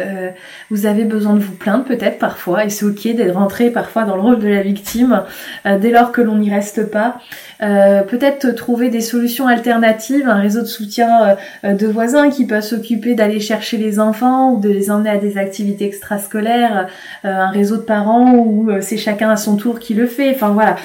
vous 0.71 0.85
avez 0.85 1.05
besoin 1.05 1.33
de 1.35 1.39
vous 1.39 1.55
plaindre 1.55 1.85
peut-être 1.85 2.19
parfois 2.19 2.65
et 2.65 2.69
c'est 2.69 2.85
ok 2.85 3.15
d'être 3.15 3.35
rentré 3.35 3.71
parfois 3.71 4.05
dans 4.05 4.17
le 4.17 4.23
rôle 4.23 4.39
de 4.39 4.49
la 4.49 4.63
victime 4.63 5.23
dès 5.65 5.91
lors 5.91 6.13
que 6.13 6.21
l'on 6.21 6.37
n'y 6.37 6.51
reste 6.51 6.91
pas. 6.91 7.19
peut-être 7.59 8.51
trouver 8.55 8.89
des 8.89 9.01
solutions 9.01 9.47
alternatives, 9.47 10.29
un 10.29 10.41
réseau 10.41 10.63
de 10.63 10.67
soutien 10.67 11.37
de 11.63 11.87
voisins 11.87 12.31
qui 12.31 12.47
peut 12.47 12.61
s'occuper 12.61 13.15
d'aller 13.15 13.41
chercher 13.41 13.77
les 13.77 14.01
enfants 14.01 14.53
ou 14.53 14.61
de 14.61 14.69
les 14.69 14.91
emmener 14.91 15.11
des 15.19 15.39
activités 15.39 15.87
extrascolaires, 15.87 16.89
euh, 17.25 17.29
un 17.29 17.51
réseau 17.51 17.77
de 17.77 17.83
parents 17.83 18.35
où 18.35 18.71
euh, 18.71 18.81
c'est 18.81 18.97
chacun 18.97 19.31
à 19.31 19.37
son 19.37 19.57
tour 19.57 19.79
qui 19.79 19.95
le 19.95 20.07
fait. 20.07 20.35
Enfin 20.35 20.51
voilà, 20.51 20.77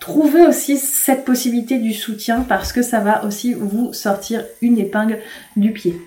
trouvez 0.00 0.46
aussi 0.46 0.76
cette 0.76 1.24
possibilité 1.24 1.78
du 1.78 1.92
soutien 1.92 2.44
parce 2.48 2.72
que 2.72 2.82
ça 2.82 3.00
va 3.00 3.24
aussi 3.24 3.54
vous 3.54 3.92
sortir 3.92 4.44
une 4.62 4.78
épingle 4.78 5.18
du 5.56 5.72
pied. 5.72 6.00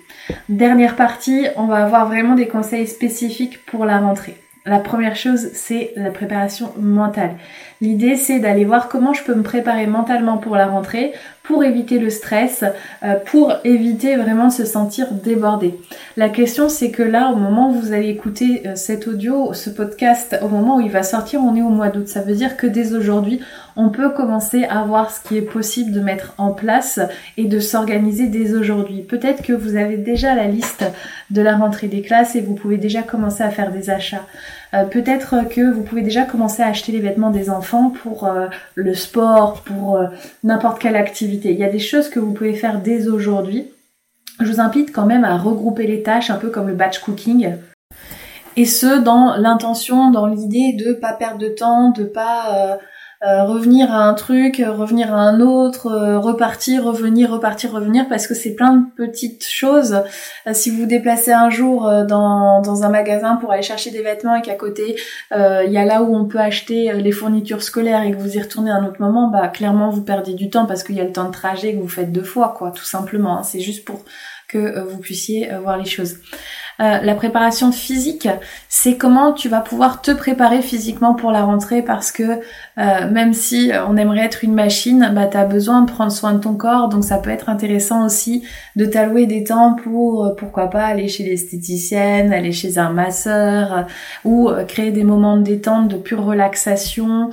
Dernière 0.48 0.96
partie, 0.96 1.46
on 1.56 1.66
va 1.66 1.84
avoir 1.84 2.06
vraiment 2.06 2.34
des 2.34 2.48
conseils 2.48 2.86
spécifiques 2.86 3.64
pour 3.66 3.84
la 3.84 3.98
rentrée. 3.98 4.36
La 4.66 4.80
première 4.80 5.16
chose, 5.16 5.48
c'est 5.54 5.92
la 5.96 6.10
préparation 6.10 6.72
mentale. 6.78 7.36
L'idée, 7.80 8.16
c'est 8.16 8.40
d'aller 8.40 8.64
voir 8.64 8.88
comment 8.88 9.12
je 9.12 9.22
peux 9.22 9.34
me 9.34 9.42
préparer 9.42 9.86
mentalement 9.86 10.36
pour 10.36 10.56
la 10.56 10.66
rentrée, 10.66 11.12
pour 11.44 11.62
éviter 11.64 11.98
le 11.98 12.10
stress, 12.10 12.64
euh, 13.04 13.14
pour 13.24 13.54
éviter 13.64 14.16
vraiment 14.16 14.48
de 14.48 14.52
se 14.52 14.64
sentir 14.64 15.12
débordé. 15.12 15.74
La 16.16 16.28
question, 16.28 16.68
c'est 16.68 16.90
que 16.90 17.02
là, 17.02 17.30
au 17.30 17.36
moment 17.36 17.70
où 17.70 17.80
vous 17.80 17.92
allez 17.92 18.08
écouter 18.08 18.62
euh, 18.66 18.74
cet 18.74 19.06
audio, 19.06 19.54
ce 19.54 19.70
podcast, 19.70 20.38
au 20.42 20.48
moment 20.48 20.76
où 20.76 20.80
il 20.80 20.90
va 20.90 21.02
sortir, 21.02 21.40
on 21.40 21.54
est 21.54 21.62
au 21.62 21.70
mois 21.70 21.88
d'août. 21.88 22.08
Ça 22.08 22.20
veut 22.20 22.34
dire 22.34 22.56
que 22.56 22.66
dès 22.66 22.94
aujourd'hui, 22.94 23.40
on 23.76 23.90
peut 23.90 24.10
commencer 24.10 24.64
à 24.64 24.82
voir 24.82 25.12
ce 25.12 25.26
qui 25.26 25.36
est 25.36 25.42
possible 25.42 25.92
de 25.92 26.00
mettre 26.00 26.34
en 26.36 26.50
place 26.52 26.98
et 27.36 27.44
de 27.44 27.60
s'organiser 27.60 28.26
dès 28.26 28.54
aujourd'hui. 28.54 29.02
Peut-être 29.02 29.42
que 29.42 29.52
vous 29.52 29.76
avez 29.76 29.96
déjà 29.96 30.34
la 30.34 30.48
liste 30.48 30.84
de 31.30 31.40
la 31.40 31.56
rentrée 31.56 31.86
des 31.86 32.02
classes 32.02 32.34
et 32.34 32.40
vous 32.40 32.54
pouvez 32.54 32.76
déjà 32.76 33.02
commencer 33.02 33.44
à 33.44 33.50
faire 33.50 33.70
des 33.70 33.88
achats. 33.88 34.26
Euh, 34.74 34.84
peut-être 34.84 35.48
que 35.48 35.72
vous 35.72 35.82
pouvez 35.82 36.02
déjà 36.02 36.24
commencer 36.24 36.62
à 36.62 36.66
acheter 36.68 36.92
les 36.92 37.00
vêtements 37.00 37.30
des 37.30 37.48
enfants 37.50 37.90
pour 37.90 38.24
euh, 38.24 38.48
le 38.74 38.94
sport, 38.94 39.62
pour 39.62 39.96
euh, 39.96 40.06
n'importe 40.44 40.78
quelle 40.78 40.96
activité. 40.96 41.52
Il 41.52 41.58
y 41.58 41.64
a 41.64 41.70
des 41.70 41.78
choses 41.78 42.08
que 42.08 42.20
vous 42.20 42.32
pouvez 42.32 42.54
faire 42.54 42.80
dès 42.80 43.08
aujourd'hui. 43.08 43.70
Je 44.40 44.52
vous 44.52 44.60
invite 44.60 44.92
quand 44.92 45.06
même 45.06 45.24
à 45.24 45.36
regrouper 45.36 45.86
les 45.86 46.02
tâches, 46.02 46.30
un 46.30 46.36
peu 46.36 46.50
comme 46.50 46.68
le 46.68 46.74
batch 46.74 46.98
cooking. 47.00 47.56
Et 48.56 48.66
ce, 48.66 49.00
dans 49.00 49.36
l'intention, 49.36 50.10
dans 50.10 50.26
l'idée 50.26 50.74
de 50.74 50.92
pas 50.92 51.12
perdre 51.12 51.38
de 51.38 51.48
temps, 51.48 51.90
de 51.90 52.04
pas 52.04 52.78
euh, 53.26 53.42
revenir 53.42 53.92
à 53.92 54.04
un 54.04 54.14
truc, 54.14 54.62
revenir 54.64 55.12
à 55.12 55.18
un 55.18 55.40
autre, 55.40 55.88
euh, 55.88 56.20
repartir, 56.20 56.84
revenir, 56.84 57.32
repartir, 57.32 57.72
revenir, 57.72 58.08
parce 58.08 58.28
que 58.28 58.34
c'est 58.34 58.54
plein 58.54 58.74
de 58.74 58.84
petites 58.96 59.44
choses. 59.44 60.02
Euh, 60.46 60.52
si 60.52 60.70
vous 60.70 60.82
vous 60.82 60.86
déplacez 60.86 61.32
un 61.32 61.50
jour 61.50 61.90
dans, 62.06 62.62
dans 62.62 62.84
un 62.84 62.88
magasin 62.90 63.34
pour 63.34 63.50
aller 63.50 63.62
chercher 63.62 63.90
des 63.90 64.02
vêtements 64.02 64.36
et 64.36 64.42
qu'à 64.42 64.54
côté 64.54 64.96
il 65.32 65.72
y 65.72 65.78
a 65.78 65.84
là 65.84 66.02
où 66.02 66.14
on 66.14 66.26
peut 66.26 66.38
acheter 66.38 66.92
les 66.92 67.12
fournitures 67.12 67.62
scolaires 67.62 68.02
et 68.02 68.12
que 68.12 68.16
vous 68.16 68.36
y 68.36 68.40
retournez 68.40 68.70
à 68.70 68.76
un 68.76 68.86
autre 68.86 69.00
moment, 69.00 69.28
bah 69.28 69.48
clairement 69.48 69.90
vous 69.90 70.02
perdez 70.02 70.34
du 70.34 70.48
temps 70.48 70.66
parce 70.66 70.84
qu'il 70.84 70.94
y 70.94 71.00
a 71.00 71.04
le 71.04 71.12
temps 71.12 71.26
de 71.26 71.32
trajet 71.32 71.74
que 71.74 71.80
vous 71.80 71.88
faites 71.88 72.12
deux 72.12 72.22
fois, 72.22 72.54
quoi, 72.56 72.70
tout 72.70 72.84
simplement. 72.84 73.38
Hein. 73.38 73.42
C'est 73.42 73.60
juste 73.60 73.84
pour 73.84 74.04
que 74.46 74.80
vous 74.80 74.98
puissiez 74.98 75.50
voir 75.62 75.76
les 75.76 75.84
choses. 75.84 76.18
Euh, 76.80 76.98
la 77.02 77.14
préparation 77.16 77.72
physique, 77.72 78.28
c'est 78.68 78.96
comment 78.96 79.32
tu 79.32 79.48
vas 79.48 79.60
pouvoir 79.60 80.00
te 80.00 80.12
préparer 80.12 80.62
physiquement 80.62 81.14
pour 81.14 81.32
la 81.32 81.42
rentrée 81.42 81.82
parce 81.82 82.12
que 82.12 82.22
euh, 82.22 83.10
même 83.10 83.32
si 83.32 83.72
on 83.88 83.96
aimerait 83.96 84.24
être 84.26 84.44
une 84.44 84.54
machine, 84.54 85.10
bah, 85.12 85.26
tu 85.26 85.36
as 85.36 85.44
besoin 85.44 85.82
de 85.82 85.90
prendre 85.90 86.12
soin 86.12 86.34
de 86.34 86.38
ton 86.38 86.54
corps. 86.54 86.88
Donc 86.88 87.02
ça 87.02 87.18
peut 87.18 87.30
être 87.30 87.48
intéressant 87.48 88.06
aussi 88.06 88.44
de 88.76 88.84
t'allouer 88.84 89.26
des 89.26 89.42
temps 89.42 89.74
pour, 89.74 90.24
euh, 90.24 90.34
pourquoi 90.36 90.70
pas, 90.70 90.84
aller 90.84 91.08
chez 91.08 91.24
l'esthéticienne, 91.24 92.32
aller 92.32 92.52
chez 92.52 92.78
un 92.78 92.90
masseur 92.90 93.86
ou 94.24 94.48
créer 94.68 94.92
des 94.92 95.04
moments 95.04 95.36
de 95.36 95.42
détente, 95.42 95.88
de 95.88 95.96
pure 95.96 96.24
relaxation, 96.24 97.30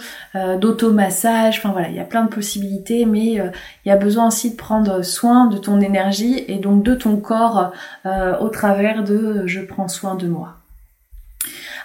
d'automassage. 0.59 1.59
Enfin 1.59 1.71
voilà, 1.71 1.89
il 1.89 1.95
y 1.95 1.99
a 1.99 2.03
plein 2.03 2.23
de 2.23 2.29
possibilités, 2.29 3.05
mais 3.05 3.33
il 3.33 3.89
y 3.89 3.91
a 3.91 3.97
besoin 3.97 4.27
aussi 4.27 4.51
de 4.51 4.55
prendre 4.55 5.03
soin 5.03 5.47
de 5.47 5.57
ton 5.57 5.81
énergie 5.81 6.43
et 6.47 6.57
donc 6.57 6.83
de 6.83 6.95
ton 6.95 7.17
corps 7.17 7.71
au 8.05 8.49
travers 8.49 9.03
de 9.03 9.34
je 9.45 9.61
prends 9.61 9.87
soin 9.87 10.15
de 10.15 10.27
moi. 10.27 10.57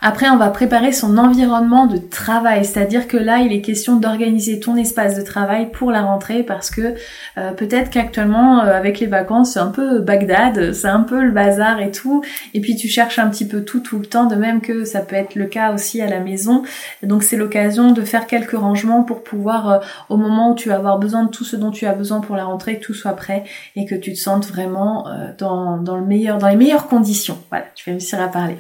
Après, 0.02 0.30
on 0.30 0.38
va 0.38 0.48
préparer 0.48 0.92
son 0.92 1.18
environnement 1.18 1.86
de 1.86 1.98
travail, 1.98 2.64
c'est-à-dire 2.64 3.06
que 3.06 3.18
là, 3.18 3.40
il 3.40 3.52
est 3.52 3.60
question 3.60 3.96
d'organiser 3.96 4.58
ton 4.58 4.76
espace 4.76 5.14
de 5.14 5.22
travail 5.22 5.70
pour 5.70 5.90
la 5.90 6.00
rentrée 6.00 6.42
parce 6.42 6.70
que 6.70 6.94
euh, 7.36 7.52
peut-être 7.52 7.90
qu'actuellement, 7.90 8.60
euh, 8.60 8.72
avec 8.72 8.98
les 8.98 9.06
vacances, 9.06 9.52
c'est 9.52 9.58
un 9.58 9.68
peu 9.68 9.98
Bagdad, 9.98 10.72
c'est 10.72 10.88
un 10.88 11.02
peu 11.02 11.22
le 11.22 11.32
bazar 11.32 11.82
et 11.82 11.90
tout, 11.90 12.24
et 12.54 12.62
puis 12.62 12.76
tu 12.76 12.88
cherches 12.88 13.18
un 13.18 13.28
petit 13.28 13.46
peu 13.46 13.62
tout 13.62 13.80
tout 13.80 13.98
le 13.98 14.06
temps, 14.06 14.24
de 14.24 14.36
même 14.36 14.62
que 14.62 14.86
ça 14.86 15.00
peut 15.00 15.16
être 15.16 15.34
le 15.34 15.46
cas 15.46 15.74
aussi 15.74 16.00
à 16.00 16.08
la 16.08 16.20
maison. 16.20 16.62
Donc 17.02 17.22
c'est 17.22 17.36
l'occasion 17.36 17.92
de 17.92 18.02
faire 18.02 18.26
quelques 18.26 18.56
rangements 18.56 19.02
pour 19.02 19.22
pouvoir, 19.22 19.70
euh, 19.70 19.78
au 20.08 20.16
moment 20.16 20.52
où 20.52 20.54
tu 20.54 20.70
vas 20.70 20.76
avoir 20.76 20.98
besoin 20.98 21.24
de 21.24 21.30
tout 21.30 21.44
ce 21.44 21.56
dont 21.56 21.70
tu 21.70 21.84
as 21.84 21.92
besoin 21.92 22.20
pour 22.20 22.36
la 22.36 22.44
rentrée, 22.44 22.78
que 22.78 22.84
tout 22.86 22.94
soit 22.94 23.16
prêt 23.16 23.44
et 23.76 23.84
que 23.84 23.94
tu 23.94 24.14
te 24.14 24.18
sentes 24.18 24.46
vraiment 24.46 25.06
dans, 25.38 25.76
dans 25.76 25.96
le 25.96 26.04
meilleur, 26.04 26.38
dans 26.38 26.48
les 26.48 26.56
meilleures 26.56 26.88
conditions. 26.88 27.38
Voilà, 27.50 27.66
tu 27.74 27.88
vas 27.88 27.92
réussir 27.92 28.20
à 28.20 28.28
parler. 28.28 28.56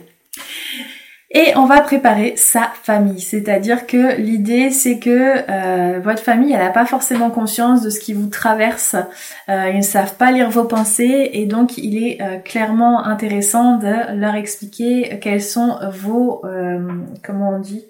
Et 1.32 1.52
on 1.54 1.64
va 1.64 1.80
préparer 1.80 2.34
sa 2.34 2.72
famille, 2.82 3.20
c'est-à-dire 3.20 3.86
que 3.86 4.16
l'idée 4.16 4.72
c'est 4.72 4.98
que 4.98 5.48
euh, 5.48 6.00
votre 6.00 6.22
famille 6.24 6.52
elle 6.52 6.58
n'a 6.58 6.70
pas 6.70 6.86
forcément 6.86 7.30
conscience 7.30 7.82
de 7.82 7.90
ce 7.90 8.00
qui 8.00 8.14
vous 8.14 8.26
traverse, 8.26 8.96
euh, 9.48 9.70
ils 9.70 9.76
ne 9.76 9.82
savent 9.82 10.16
pas 10.16 10.32
lire 10.32 10.50
vos 10.50 10.64
pensées 10.64 11.30
et 11.32 11.46
donc 11.46 11.78
il 11.78 12.02
est 12.02 12.20
euh, 12.20 12.38
clairement 12.38 13.04
intéressant 13.04 13.76
de 13.76 14.18
leur 14.18 14.34
expliquer 14.34 15.20
quels 15.20 15.42
sont 15.42 15.78
vos, 15.92 16.42
comment 17.22 17.50
on 17.50 17.60
dit, 17.60 17.84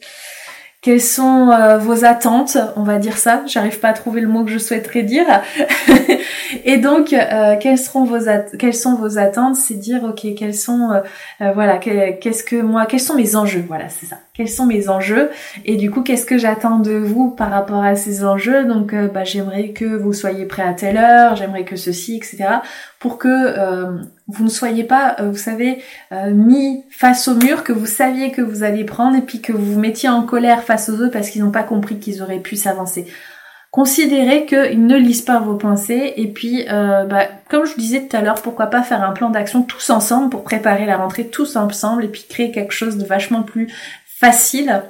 quelles 0.83 1.03
sont 1.03 1.51
euh, 1.51 1.77
vos 1.77 2.07
attentes 2.07 2.57
On 2.75 2.85
va 2.85 2.99
dire 2.99 3.19
ça. 3.19 3.43
J'arrive 3.47 3.81
pas 3.81 3.89
à 3.89 3.93
trouver 3.93 4.23
le 4.23 4.29
mot 4.29 4.45
que 4.45 4.51
je 4.51 4.57
souhaiterais 4.57 5.03
dire. 5.03 5.27
et 6.65 6.79
donc, 6.79 7.13
euh, 7.13 7.57
quelles 7.61 7.77
seront 7.77 8.05
vos 8.05 8.19
quelles 8.59 8.75
sont 8.75 8.95
vos 8.95 9.19
attentes? 9.19 9.57
C'est 9.57 9.75
dire 9.75 10.03
ok, 10.05 10.27
quels 10.35 10.55
sont 10.55 11.03
euh, 11.43 11.53
voilà, 11.53 11.77
qu'est-ce 11.77 12.43
que 12.43 12.57
moi, 12.57 12.87
quels 12.87 13.01
sont 13.01 13.15
mes 13.15 13.37
enjeux? 13.37 13.63
Voilà, 13.69 13.91
c'est 13.91 14.07
ça. 14.07 14.17
Quels 14.33 14.49
sont 14.49 14.65
mes 14.65 14.89
enjeux? 14.89 15.29
Et 15.67 15.77
du 15.77 15.91
coup, 15.91 16.01
qu'est-ce 16.01 16.25
que 16.25 16.39
j'attends 16.39 16.79
de 16.79 16.93
vous 16.93 17.31
par 17.31 17.51
rapport 17.51 17.85
à 17.85 17.95
ces 17.95 18.25
enjeux? 18.25 18.65
Donc, 18.65 18.95
bah, 18.95 19.25
j'aimerais 19.25 19.71
que 19.71 19.85
vous 19.85 20.15
soyez 20.15 20.47
prêt 20.47 20.63
à 20.63 20.73
telle 20.73 20.97
heure. 20.97 21.37
J'aimerais 21.37 21.65
que 21.65 21.77
ceci, 21.77 22.17
etc. 22.17 22.45
Pour 23.01 23.19
que 23.19 23.99
vous 24.33 24.45
ne 24.45 24.51
soyez 24.51 24.85
pas, 24.85 25.17
euh, 25.21 25.31
vous 25.31 25.37
savez, 25.37 25.83
euh, 26.13 26.31
mis 26.31 26.85
face 26.91 27.29
au 27.29 27.35
mur 27.35 27.65
que 27.65 27.73
vous 27.73 27.87
saviez 27.87 28.31
que 28.31 28.43
vous 28.43 28.63
alliez 28.63 28.85
prendre 28.85 29.17
et 29.17 29.23
puis 29.23 29.41
que 29.41 29.53
vous 29.53 29.75
vous 29.75 29.81
mettiez 29.81 30.09
en 30.09 30.23
colère 30.23 30.63
face 30.63 30.89
aux 30.89 30.95
autres 30.95 31.13
parce 31.13 31.31
qu'ils 31.31 31.43
n'ont 31.43 31.51
pas 31.51 31.63
compris 31.63 31.99
qu'ils 31.99 32.23
auraient 32.23 32.41
pu 32.41 32.57
s'avancer. 32.57 33.07
Considérez 33.71 34.47
qu'ils 34.47 34.85
ne 34.85 34.97
lisent 34.97 35.23
pas 35.23 35.39
vos 35.39 35.55
pensées 35.55 36.15
et 36.17 36.27
puis, 36.27 36.67
euh, 36.69 37.05
bah, 37.05 37.27
comme 37.49 37.67
je 37.67 37.77
disais 37.77 38.07
tout 38.07 38.17
à 38.17 38.21
l'heure, 38.21 38.43
pourquoi 38.43 38.67
pas 38.67 38.83
faire 38.83 39.03
un 39.05 39.13
plan 39.13 39.31
d'action 39.31 39.63
tous 39.63 39.91
ensemble 39.91 40.29
pour 40.29 40.43
préparer 40.43 40.87
la 40.87 40.97
rentrée 40.97 41.29
tous 41.29 41.55
ensemble 41.55 42.05
et 42.05 42.09
puis 42.09 42.27
créer 42.29 42.51
quelque 42.51 42.73
chose 42.73 42.97
de 42.97 43.05
vachement 43.05 43.43
plus 43.43 43.73
facile 44.05 44.83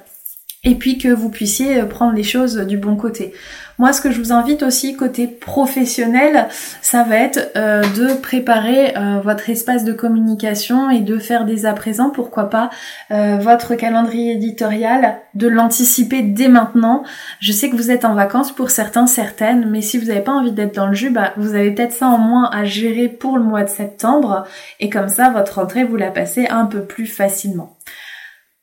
et 0.63 0.75
puis 0.75 0.97
que 0.97 1.07
vous 1.07 1.29
puissiez 1.29 1.81
prendre 1.83 2.13
les 2.13 2.23
choses 2.23 2.57
du 2.57 2.77
bon 2.77 2.95
côté. 2.95 3.33
Moi, 3.81 3.93
ce 3.93 4.01
que 4.01 4.11
je 4.11 4.19
vous 4.19 4.31
invite 4.31 4.61
aussi 4.61 4.95
côté 4.95 5.25
professionnel, 5.25 6.47
ça 6.83 7.01
va 7.03 7.15
être 7.15 7.51
euh, 7.55 7.81
de 7.81 8.13
préparer 8.13 8.95
euh, 8.95 9.21
votre 9.23 9.49
espace 9.49 9.83
de 9.83 9.91
communication 9.91 10.91
et 10.91 10.99
de 10.99 11.17
faire 11.17 11.45
dès 11.45 11.65
à 11.65 11.73
présent, 11.73 12.11
pourquoi 12.11 12.51
pas, 12.51 12.69
euh, 13.09 13.39
votre 13.41 13.73
calendrier 13.73 14.33
éditorial, 14.33 15.17
de 15.33 15.47
l'anticiper 15.47 16.21
dès 16.21 16.47
maintenant. 16.47 17.01
Je 17.39 17.51
sais 17.51 17.71
que 17.71 17.75
vous 17.75 17.89
êtes 17.89 18.05
en 18.05 18.13
vacances 18.13 18.51
pour 18.51 18.69
certains, 18.69 19.07
certaines, 19.07 19.67
mais 19.67 19.81
si 19.81 19.97
vous 19.97 20.05
n'avez 20.05 20.21
pas 20.21 20.33
envie 20.33 20.51
d'être 20.51 20.75
dans 20.75 20.85
le 20.85 20.93
jus, 20.93 21.09
bah, 21.09 21.33
vous 21.37 21.55
avez 21.55 21.71
peut-être 21.71 21.93
ça 21.93 22.05
en 22.05 22.19
moins 22.19 22.51
à 22.51 22.65
gérer 22.65 23.07
pour 23.07 23.39
le 23.39 23.43
mois 23.43 23.63
de 23.63 23.69
septembre, 23.69 24.45
et 24.79 24.91
comme 24.91 25.09
ça, 25.09 25.31
votre 25.31 25.59
rentrée, 25.59 25.85
vous 25.85 25.95
la 25.95 26.11
passez 26.11 26.45
un 26.45 26.67
peu 26.67 26.83
plus 26.83 27.07
facilement. 27.07 27.75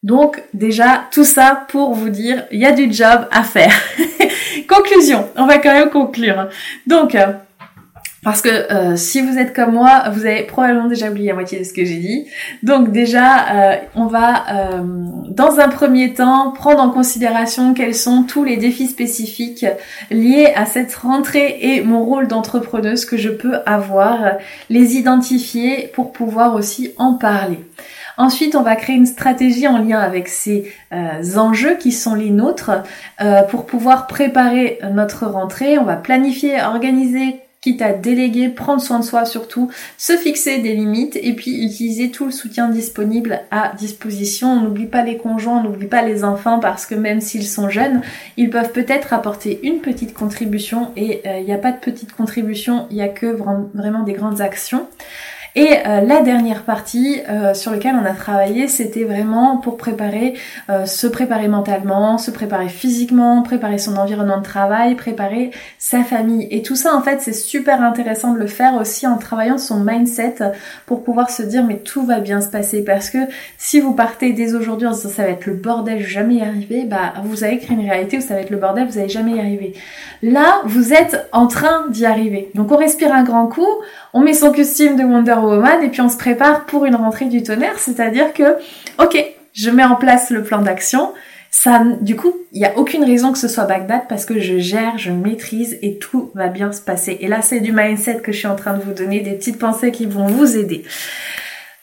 Donc 0.02 0.42
déjà, 0.54 1.04
tout 1.10 1.24
ça 1.24 1.66
pour 1.68 1.94
vous 1.94 2.08
dire, 2.08 2.44
il 2.50 2.60
y 2.60 2.66
a 2.66 2.72
du 2.72 2.92
job 2.92 3.26
à 3.30 3.42
faire. 3.42 3.72
Conclusion, 4.68 5.28
on 5.36 5.46
va 5.46 5.58
quand 5.58 5.72
même 5.72 5.90
conclure. 5.90 6.48
Donc, 6.86 7.14
euh, 7.14 7.32
parce 8.22 8.42
que 8.42 8.48
euh, 8.48 8.96
si 8.96 9.20
vous 9.20 9.38
êtes 9.38 9.54
comme 9.54 9.72
moi, 9.72 10.04
vous 10.12 10.26
avez 10.26 10.42
probablement 10.42 10.88
déjà 10.88 11.10
oublié 11.10 11.28
la 11.28 11.34
moitié 11.34 11.58
de 11.58 11.64
ce 11.64 11.72
que 11.72 11.84
j'ai 11.84 11.98
dit. 11.98 12.26
Donc 12.62 12.90
déjà, 12.90 13.72
euh, 13.72 13.76
on 13.94 14.06
va 14.06 14.44
dans 15.28 15.60
un 15.60 15.68
premier 15.68 16.14
temps 16.14 16.50
prendre 16.52 16.80
en 16.80 16.90
considération 16.90 17.74
quels 17.74 17.94
sont 17.94 18.24
tous 18.24 18.44
les 18.44 18.56
défis 18.56 18.88
spécifiques 18.88 19.66
liés 20.10 20.52
à 20.56 20.66
cette 20.66 20.94
rentrée 20.94 21.58
et 21.60 21.82
mon 21.82 22.04
rôle 22.04 22.28
d'entrepreneuse 22.28 23.04
que 23.04 23.16
je 23.16 23.28
peux 23.28 23.56
avoir, 23.66 24.18
les 24.68 24.96
identifier 24.96 25.90
pour 25.94 26.12
pouvoir 26.12 26.54
aussi 26.54 26.92
en 26.98 27.14
parler. 27.14 27.58
Ensuite, 28.18 28.56
on 28.56 28.62
va 28.62 28.74
créer 28.74 28.96
une 28.96 29.06
stratégie 29.06 29.68
en 29.68 29.78
lien 29.78 30.00
avec 30.00 30.26
ces 30.26 30.72
euh, 30.92 31.36
enjeux 31.36 31.76
qui 31.76 31.92
sont 31.92 32.16
les 32.16 32.30
nôtres 32.30 32.72
euh, 33.20 33.42
pour 33.44 33.64
pouvoir 33.64 34.08
préparer 34.08 34.80
notre 34.92 35.26
rentrée. 35.26 35.78
On 35.78 35.84
va 35.84 35.94
planifier, 35.94 36.60
organiser, 36.60 37.36
quitte 37.60 37.82
à 37.82 37.92
déléguer, 37.92 38.48
prendre 38.48 38.80
soin 38.80 39.00
de 39.00 39.04
soi 39.04 39.24
surtout, 39.24 39.70
se 39.96 40.16
fixer 40.16 40.58
des 40.58 40.74
limites 40.74 41.16
et 41.16 41.32
puis 41.32 41.64
utiliser 41.64 42.10
tout 42.10 42.24
le 42.24 42.30
soutien 42.30 42.68
disponible 42.68 43.40
à 43.50 43.72
disposition. 43.76 44.52
On 44.52 44.60
n'oublie 44.60 44.86
pas 44.86 45.02
les 45.02 45.16
conjoints, 45.16 45.58
on 45.58 45.64
n'oublie 45.64 45.88
pas 45.88 46.02
les 46.02 46.22
enfants 46.22 46.60
parce 46.60 46.86
que 46.86 46.94
même 46.94 47.20
s'ils 47.20 47.46
sont 47.46 47.68
jeunes, 47.68 48.02
ils 48.36 48.50
peuvent 48.50 48.72
peut-être 48.72 49.12
apporter 49.12 49.60
une 49.64 49.80
petite 49.80 50.14
contribution 50.14 50.92
et 50.96 51.22
euh, 51.26 51.38
il 51.38 51.44
n'y 51.44 51.52
a 51.52 51.58
pas 51.58 51.72
de 51.72 51.78
petite 51.78 52.12
contribution, 52.12 52.86
il 52.90 52.96
n'y 52.96 53.02
a 53.02 53.08
que 53.08 53.26
vraiment 53.26 54.02
des 54.04 54.12
grandes 54.12 54.40
actions. 54.40 54.86
Et 55.54 55.74
euh, 55.86 56.00
la 56.02 56.20
dernière 56.20 56.62
partie 56.62 57.20
euh, 57.28 57.54
sur 57.54 57.72
laquelle 57.72 57.96
on 58.00 58.04
a 58.04 58.12
travaillé, 58.12 58.68
c'était 58.68 59.04
vraiment 59.04 59.56
pour 59.56 59.76
préparer, 59.76 60.34
euh, 60.70 60.86
se 60.86 61.06
préparer 61.06 61.48
mentalement, 61.48 62.18
se 62.18 62.30
préparer 62.30 62.68
physiquement, 62.68 63.42
préparer 63.42 63.78
son 63.78 63.96
environnement 63.96 64.38
de 64.38 64.44
travail, 64.44 64.94
préparer 64.94 65.50
sa 65.78 66.04
famille. 66.04 66.46
Et 66.50 66.62
tout 66.62 66.76
ça, 66.76 66.94
en 66.94 67.02
fait, 67.02 67.20
c'est 67.20 67.32
super 67.32 67.82
intéressant 67.82 68.32
de 68.32 68.38
le 68.38 68.46
faire 68.46 68.74
aussi 68.74 69.06
en 69.06 69.16
travaillant 69.16 69.58
son 69.58 69.80
mindset 69.80 70.36
pour 70.86 71.02
pouvoir 71.02 71.30
se 71.30 71.42
dire 71.42 71.64
mais 71.64 71.78
tout 71.78 72.04
va 72.04 72.20
bien 72.20 72.40
se 72.40 72.48
passer. 72.48 72.84
Parce 72.84 73.10
que 73.10 73.18
si 73.56 73.80
vous 73.80 73.94
partez 73.94 74.32
dès 74.32 74.54
aujourd'hui 74.54 74.86
en 74.86 74.92
disant 74.92 75.08
ça 75.08 75.24
va 75.24 75.30
être 75.30 75.46
le 75.46 75.54
bordel, 75.54 76.00
jamais 76.00 76.34
y 76.34 76.42
arriver, 76.42 76.84
bah 76.84 77.14
vous 77.24 77.44
allez 77.44 77.58
créer 77.58 77.76
une 77.76 77.88
réalité 77.88 78.18
où 78.18 78.20
ça 78.20 78.34
va 78.34 78.40
être 78.40 78.50
le 78.50 78.58
bordel, 78.58 78.86
vous 78.86 78.98
allez 78.98 79.08
jamais 79.08 79.36
y 79.36 79.40
arriver. 79.40 79.74
Là, 80.22 80.60
vous 80.64 80.92
êtes 80.92 81.28
en 81.32 81.46
train 81.46 81.86
d'y 81.90 82.04
arriver. 82.06 82.50
Donc 82.54 82.70
on 82.72 82.76
respire 82.76 83.12
un 83.12 83.22
grand 83.22 83.46
coup, 83.46 83.66
on 84.12 84.20
met 84.20 84.34
son 84.34 84.52
costume 84.52 84.96
de 84.96 85.04
Wonder 85.04 85.34
Woman 85.34 85.82
et 85.82 85.88
puis 85.88 86.00
on 86.00 86.08
se 86.08 86.16
prépare 86.16 86.66
pour 86.66 86.84
une 86.86 86.94
rentrée 86.94 87.26
du 87.26 87.42
tonnerre, 87.42 87.78
c'est-à-dire 87.78 88.32
que, 88.32 88.56
ok, 88.98 89.22
je 89.52 89.70
mets 89.70 89.84
en 89.84 89.96
place 89.96 90.30
le 90.30 90.42
plan 90.42 90.62
d'action, 90.62 91.12
ça, 91.50 91.82
du 92.00 92.14
coup, 92.14 92.32
il 92.52 92.60
n'y 92.60 92.66
a 92.66 92.76
aucune 92.76 93.04
raison 93.04 93.32
que 93.32 93.38
ce 93.38 93.48
soit 93.48 93.64
Bagdad 93.64 94.02
parce 94.08 94.24
que 94.24 94.38
je 94.38 94.58
gère, 94.58 94.98
je 94.98 95.10
maîtrise 95.10 95.78
et 95.82 95.98
tout 95.98 96.30
va 96.34 96.48
bien 96.48 96.72
se 96.72 96.80
passer. 96.80 97.16
Et 97.20 97.28
là, 97.28 97.42
c'est 97.42 97.60
du 97.60 97.72
mindset 97.72 98.18
que 98.18 98.32
je 98.32 98.38
suis 98.38 98.46
en 98.46 98.56
train 98.56 98.76
de 98.76 98.82
vous 98.82 98.92
donner, 98.92 99.20
des 99.20 99.32
petites 99.32 99.58
pensées 99.58 99.90
qui 99.90 100.06
vont 100.06 100.26
vous 100.26 100.56
aider. 100.56 100.84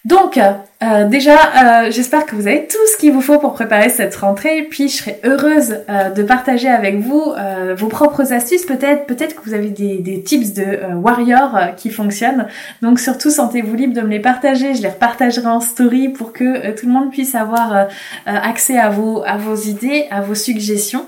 Donc, 0.06 0.38
euh, 0.38 1.10
déjà, 1.10 1.34
euh, 1.34 1.92
j'espère 1.92 2.28
que 2.28 2.36
vous 2.36 2.46
avez 2.46 2.68
tout 2.68 2.78
ce 2.94 2.98
qu'il 2.98 3.12
vous 3.12 3.22
faut 3.22 3.40
pour 3.40 3.54
préparer 3.54 3.90
cette 3.90 4.16
rentrée. 4.16 4.62
Puis, 4.70 4.88
je 4.88 4.98
serai 4.98 5.20
heureuse 5.24 5.78
euh, 5.90 6.12
de 6.12 6.22
partager 6.22 6.70
avec 6.70 7.00
vous 7.00 7.34
vos 7.76 7.88
propres 7.88 8.32
astuces. 8.32 8.66
Peut-être, 8.66 9.08
peut-être 9.08 9.36
que 9.36 9.42
vous 9.44 9.56
avez 9.56 9.70
des, 9.70 9.98
des 9.98 10.22
tips 10.22 10.54
de 10.54 10.94
warrior 10.96 11.58
qui 11.76 11.90
fonctionnent. 11.90 12.48
Donc, 12.84 13.00
surtout, 13.00 13.32
sentez-vous 13.32 13.74
libre 13.74 13.96
de 13.96 14.02
me 14.02 14.10
les 14.10 14.20
partager. 14.20 14.76
Je 14.76 14.84
les 14.84 14.90
repartagerai 14.90 15.48
en 15.48 15.60
story 15.60 16.10
pour 16.10 16.34
que 16.34 16.72
tout 16.80 16.86
le 16.86 16.92
monde 16.92 17.10
puisse 17.12 17.34
avoir 17.34 17.88
accès 18.28 18.78
à 18.78 18.90
vos 18.90 19.56
idées, 19.56 20.06
à 20.12 20.22
vos 20.22 20.36
suggestions. 20.36 21.08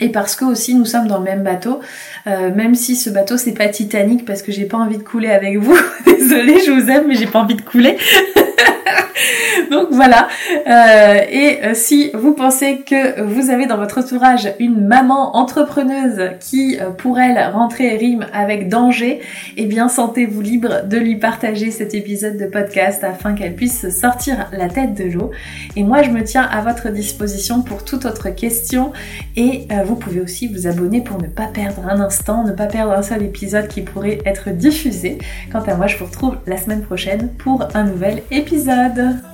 Et 0.00 0.08
parce 0.08 0.34
que 0.34 0.44
aussi 0.44 0.74
nous 0.74 0.84
sommes 0.84 1.06
dans 1.06 1.18
le 1.18 1.24
même 1.24 1.44
bateau, 1.44 1.80
même 2.26 2.74
si 2.74 2.96
ce 2.96 3.10
bateau 3.10 3.36
c'est 3.36 3.52
pas 3.52 3.68
Titanic 3.68 4.24
parce 4.24 4.42
que 4.42 4.50
j'ai 4.50 4.64
pas 4.64 4.78
envie 4.78 4.98
de 4.98 5.02
couler 5.02 5.30
avec 5.30 5.58
vous. 5.58 5.78
Désolée, 6.04 6.58
je 6.66 6.72
vous 6.72 6.90
aime 6.90 7.06
mais 7.06 7.14
j'ai 7.14 7.26
pas 7.26 7.38
envie 7.38 7.54
de 7.54 7.62
couler. 7.62 7.96
Donc 9.74 9.88
voilà. 9.90 10.28
Euh, 10.68 11.20
et 11.28 11.58
euh, 11.64 11.74
si 11.74 12.12
vous 12.14 12.32
pensez 12.32 12.82
que 12.86 13.22
vous 13.22 13.50
avez 13.50 13.66
dans 13.66 13.76
votre 13.76 13.98
entourage 13.98 14.52
une 14.60 14.86
maman 14.86 15.36
entrepreneuse 15.36 16.30
qui, 16.38 16.78
euh, 16.80 16.90
pour 16.90 17.18
elle, 17.18 17.44
rentrer 17.52 17.96
rime 17.96 18.24
avec 18.32 18.68
danger, 18.68 19.20
eh 19.56 19.66
bien 19.66 19.88
sentez-vous 19.88 20.40
libre 20.40 20.86
de 20.86 20.96
lui 20.96 21.16
partager 21.16 21.72
cet 21.72 21.92
épisode 21.92 22.36
de 22.36 22.46
podcast 22.46 23.02
afin 23.02 23.34
qu'elle 23.34 23.56
puisse 23.56 23.88
sortir 23.88 24.48
la 24.52 24.68
tête 24.68 24.94
de 24.94 25.10
l'eau. 25.10 25.32
Et 25.74 25.82
moi, 25.82 26.02
je 26.02 26.10
me 26.10 26.22
tiens 26.22 26.48
à 26.48 26.60
votre 26.60 26.90
disposition 26.90 27.62
pour 27.62 27.84
toute 27.84 28.04
autre 28.04 28.28
question. 28.30 28.92
Et 29.34 29.66
vous 29.86 29.96
pouvez 29.96 30.20
aussi 30.20 30.46
vous 30.46 30.68
abonner 30.68 31.00
pour 31.00 31.20
ne 31.20 31.26
pas 31.26 31.46
perdre 31.46 31.82
un 31.88 31.98
instant, 32.00 32.44
ne 32.44 32.52
pas 32.52 32.66
perdre 32.66 32.92
un 32.92 33.02
seul 33.02 33.24
épisode 33.24 33.66
qui 33.66 33.80
pourrait 33.80 34.20
être 34.24 34.50
diffusé. 34.50 35.18
Quant 35.50 35.62
à 35.62 35.74
moi, 35.74 35.88
je 35.88 35.96
vous 35.96 36.06
retrouve 36.06 36.36
la 36.46 36.58
semaine 36.58 36.82
prochaine 36.82 37.30
pour 37.38 37.66
un 37.74 37.84
nouvel 37.84 38.22
épisode. 38.30 39.33